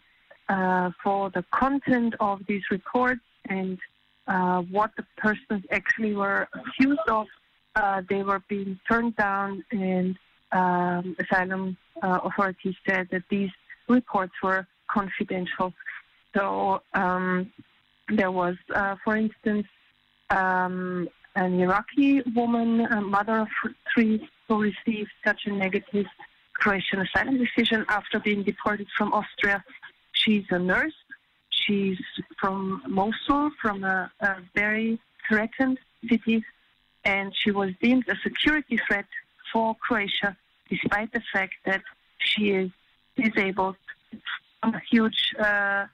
uh, 0.48 0.90
for 1.02 1.30
the 1.30 1.44
content 1.54 2.14
of 2.20 2.40
these 2.46 2.62
reports 2.70 3.20
and 3.48 3.78
uh, 4.26 4.60
what 4.62 4.90
the 4.96 5.04
persons 5.16 5.64
actually 5.70 6.14
were 6.14 6.48
accused 6.54 7.08
of, 7.08 7.26
uh, 7.74 8.02
they 8.08 8.22
were 8.22 8.42
being 8.48 8.78
turned 8.90 9.16
down, 9.16 9.64
and 9.70 10.16
um, 10.52 11.16
asylum 11.18 11.76
uh, 12.02 12.20
authorities 12.24 12.74
said 12.88 13.08
that 13.10 13.22
these 13.30 13.50
reports 13.88 14.32
were 14.42 14.66
confidential. 14.90 15.72
So 16.36 16.82
um, 16.94 17.52
there 18.08 18.30
was, 18.30 18.56
uh, 18.74 18.96
for 19.04 19.16
instance, 19.16 19.66
um, 20.30 21.08
an 21.36 21.60
Iraqi 21.60 22.22
woman, 22.34 22.80
a 22.80 23.00
mother 23.00 23.40
of 23.40 23.48
three, 23.92 24.28
who 24.48 24.60
received 24.60 25.10
such 25.24 25.46
a 25.46 25.52
negative 25.52 26.06
Croatian 26.54 27.00
asylum 27.00 27.38
decision 27.38 27.84
after 27.88 28.18
being 28.18 28.42
deported 28.42 28.88
from 28.96 29.12
Austria. 29.12 29.64
She's 30.12 30.44
a 30.50 30.58
nurse. 30.58 30.94
She's 31.50 32.00
from 32.40 32.82
Mosul, 32.88 33.50
from 33.62 33.84
a, 33.84 34.10
a 34.20 34.36
very 34.54 34.98
threatened 35.28 35.78
city 36.08 36.44
and 37.04 37.34
she 37.34 37.50
was 37.50 37.70
deemed 37.80 38.08
a 38.08 38.16
security 38.22 38.78
threat 38.86 39.06
for 39.52 39.74
Croatia, 39.76 40.36
despite 40.68 41.12
the 41.12 41.22
fact 41.32 41.54
that 41.64 41.82
she 42.18 42.50
is 42.50 42.70
disabled 43.16 43.76
from 44.60 44.74
a 44.74 44.82
huge 44.90 45.34
uh, 45.38 45.86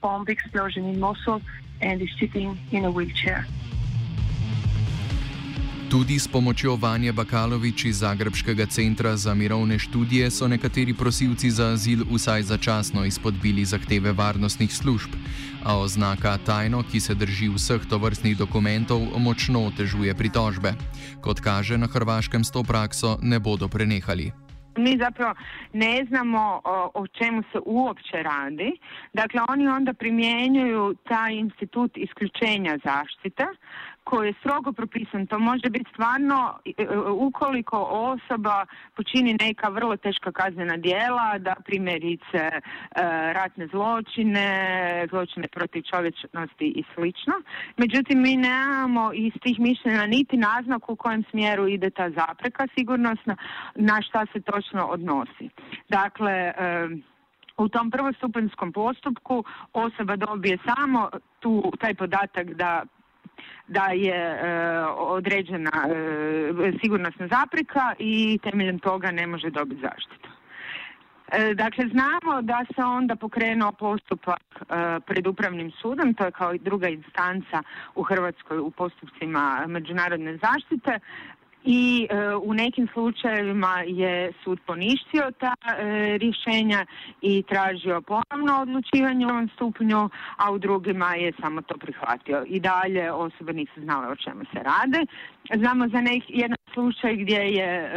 bomb 0.00 0.26
explosion 0.28 0.84
in 0.84 1.00
Mosul 1.00 1.40
and 1.80 2.00
is 2.02 2.10
sitting 2.18 2.58
in 2.70 2.84
a 2.84 2.90
wheelchair. 2.90 3.46
Tudi 5.94 6.18
s 6.18 6.26
pomočjo 6.26 6.74
Vanja 6.74 7.12
Bakalovič 7.14 7.84
iz 7.84 8.02
Zagrebskega 8.02 8.66
centra 8.66 9.14
za 9.16 9.34
mirovne 9.34 9.78
študije 9.78 10.26
so 10.30 10.48
nekateri 10.50 10.90
prosilci 10.94 11.50
za 11.50 11.70
azil 11.78 12.02
vsaj 12.10 12.42
začasno 12.42 13.04
izpodbili 13.04 13.64
zahteve 13.64 14.12
varnostnih 14.12 14.74
služb, 14.74 15.14
a 15.62 15.78
oznaka 15.78 16.34
tajno, 16.46 16.82
ki 16.82 17.00
se 17.00 17.14
drži 17.14 17.46
vseh 17.54 17.86
tovrstnih 17.86 18.34
dokumentov, 18.36 19.06
močno 19.22 19.70
otežuje 19.70 20.14
pritožbe. 20.14 20.74
Kot 21.22 21.38
kaže, 21.40 21.78
na 21.78 21.86
Hrvaškem 21.86 22.42
s 22.44 22.50
to 22.50 22.66
prakso 22.66 23.14
ne 23.22 23.38
bodo 23.38 23.68
prenehali. 23.68 24.32
Mi 24.78 24.98
zapravo 24.98 25.34
ne 25.72 26.04
znamo 26.08 26.60
o, 26.64 26.90
o 26.94 27.06
čemu 27.06 27.42
se 27.52 27.58
uopće 27.66 28.22
radi. 28.22 28.70
Dakle, 29.12 29.40
oni 29.48 29.68
onda 29.68 29.92
primjenjuju 29.92 30.94
taj 31.08 31.34
institut 31.34 31.92
isključenja 31.96 32.78
zaštite 32.84 33.46
koji 34.04 34.28
je 34.28 34.34
strogo 34.40 34.72
propisan. 34.72 35.26
To 35.26 35.38
može 35.38 35.70
biti 35.70 35.90
stvarno 35.92 36.58
e, 36.64 36.72
e, 36.78 36.98
ukoliko 36.98 37.76
osoba 37.90 38.66
počini 38.96 39.36
neka 39.40 39.68
vrlo 39.68 39.96
teška 39.96 40.32
kaznena 40.32 40.76
djela, 40.76 41.38
da 41.38 41.54
primjerice 41.64 42.42
e, 42.50 42.60
ratne 43.32 43.66
zločine, 43.66 44.48
zločine 45.10 45.48
protiv 45.48 45.82
čovječnosti 45.82 46.66
i 46.66 46.84
slično. 46.94 47.34
Međutim, 47.76 48.22
mi 48.22 48.36
nemamo 48.36 49.12
iz 49.14 49.32
tih 49.42 49.60
mišljenja 49.60 50.06
niti 50.06 50.36
naznaku 50.36 50.92
u 50.92 50.96
kojem 50.96 51.24
smjeru 51.30 51.68
ide 51.68 51.90
ta 51.90 52.10
zapreka 52.10 52.66
sigurnosna, 52.78 53.36
na 53.74 54.02
šta 54.02 54.26
se 54.32 54.40
točno 54.40 54.84
odnosi. 54.86 55.48
Dakle, 55.88 56.52
u 57.56 57.68
tom 57.68 57.90
prvostupanjskom 57.90 58.72
postupku 58.72 59.44
osoba 59.72 60.16
dobije 60.16 60.58
samo 60.66 61.10
tu 61.40 61.72
taj 61.80 61.94
podatak 61.94 62.54
da 62.54 62.82
da 63.68 63.86
je 63.86 64.14
e, 64.14 64.38
određena 64.96 65.70
e, 65.86 66.72
sigurnosna 66.82 67.28
zapreka 67.28 67.94
i 67.98 68.38
temeljem 68.42 68.78
toga 68.78 69.10
ne 69.10 69.26
može 69.26 69.50
dobiti 69.50 69.80
zaštitu. 69.80 70.28
E, 71.32 71.54
dakle, 71.54 71.84
znamo 71.88 72.42
da 72.42 72.64
se 72.74 72.82
onda 72.82 73.16
pokrenuo 73.16 73.72
postupak 73.72 74.42
e, 74.60 74.64
pred 75.06 75.26
upravnim 75.26 75.70
sudom, 75.70 76.14
to 76.14 76.24
je 76.24 76.30
kao 76.30 76.54
i 76.54 76.58
druga 76.58 76.88
instanca 76.88 77.62
u 77.94 78.02
Hrvatskoj 78.02 78.58
u 78.58 78.70
postupcima 78.70 79.64
međunarodne 79.66 80.36
zaštite 80.36 80.98
i 81.64 82.06
e, 82.10 82.34
u 82.34 82.54
nekim 82.54 82.88
slučajevima 82.92 83.82
je 83.86 84.32
sud 84.44 84.60
poništio 84.66 85.30
ta 85.38 85.54
e, 85.66 86.18
rješenja 86.18 86.86
i 87.22 87.42
tražio 87.42 88.00
ponovno 88.00 88.60
odlučivanje 88.60 89.26
u 89.26 89.28
ovom 89.28 89.48
stupnju, 89.54 90.10
a 90.36 90.52
u 90.52 90.58
drugima 90.58 91.14
je 91.14 91.32
samo 91.40 91.62
to 91.62 91.74
prihvatio. 91.76 92.44
I 92.46 92.60
dalje 92.60 93.12
osobe 93.12 93.52
nisu 93.52 93.80
znale 93.82 94.08
o 94.08 94.16
čemu 94.16 94.44
se 94.44 94.58
rade. 94.62 95.06
Znamo 95.54 95.88
za 95.88 96.00
nek, 96.00 96.22
jedan 96.28 96.56
slučaj 96.74 97.16
gdje 97.16 97.36
je 97.36 97.70
e, 97.78 97.90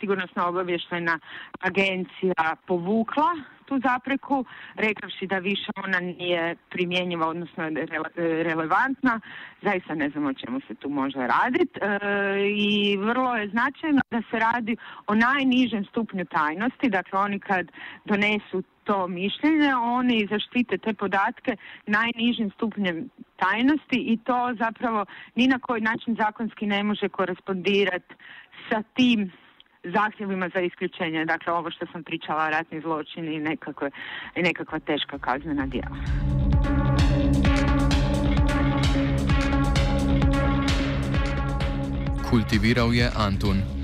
sigurnosno 0.00 0.46
obavještajna 0.46 1.18
agencija 1.60 2.56
povukla 2.66 3.32
tu 3.72 3.80
zapreku, 3.88 4.44
rekavši 4.74 5.26
da 5.26 5.38
više 5.38 5.70
ona 5.84 6.00
nije 6.00 6.56
primjenjiva, 6.70 7.28
odnosno 7.28 7.68
rele, 7.68 8.10
relevantna, 8.42 9.20
zaista 9.62 9.94
ne 9.94 10.10
znam 10.10 10.26
o 10.26 10.34
čemu 10.34 10.60
se 10.60 10.74
tu 10.74 10.88
može 10.88 11.18
raditi. 11.18 11.78
E, 11.80 11.88
I 12.56 12.96
vrlo 12.96 13.36
je 13.36 13.48
značajno 13.48 14.00
da 14.10 14.22
se 14.30 14.38
radi 14.38 14.76
o 15.06 15.14
najnižem 15.14 15.84
stupnju 15.84 16.24
tajnosti, 16.24 16.88
dakle 16.88 17.18
oni 17.20 17.40
kad 17.40 17.66
donesu 18.04 18.62
to 18.84 19.08
mišljenje, 19.08 19.74
oni 19.74 20.28
zaštite 20.30 20.78
te 20.78 20.94
podatke 20.94 21.56
najnižim 21.86 22.50
stupnjem 22.50 23.10
tajnosti 23.36 23.98
i 24.12 24.18
to 24.24 24.54
zapravo 24.58 25.04
ni 25.34 25.46
na 25.46 25.58
koji 25.58 25.80
način 25.80 26.16
zakonski 26.16 26.66
ne 26.66 26.82
može 26.82 27.08
korespondirati 27.08 28.14
sa 28.70 28.82
tim 28.94 29.32
zahtjevima 29.84 30.50
za 30.54 30.60
isključenje, 30.60 31.24
dakle 31.24 31.52
ovo 31.52 31.70
što 31.70 31.86
sam 31.92 32.04
pričala, 32.04 32.50
ratni 32.50 32.80
zločini 32.80 33.34
i 33.34 33.40
nekakve, 33.40 33.90
nekakva 34.36 34.78
teška 34.78 35.18
kaznena 35.18 35.66
djela. 35.66 35.96
Kultiviral 42.30 42.94
je 42.94 43.10
Antun. 43.16 43.81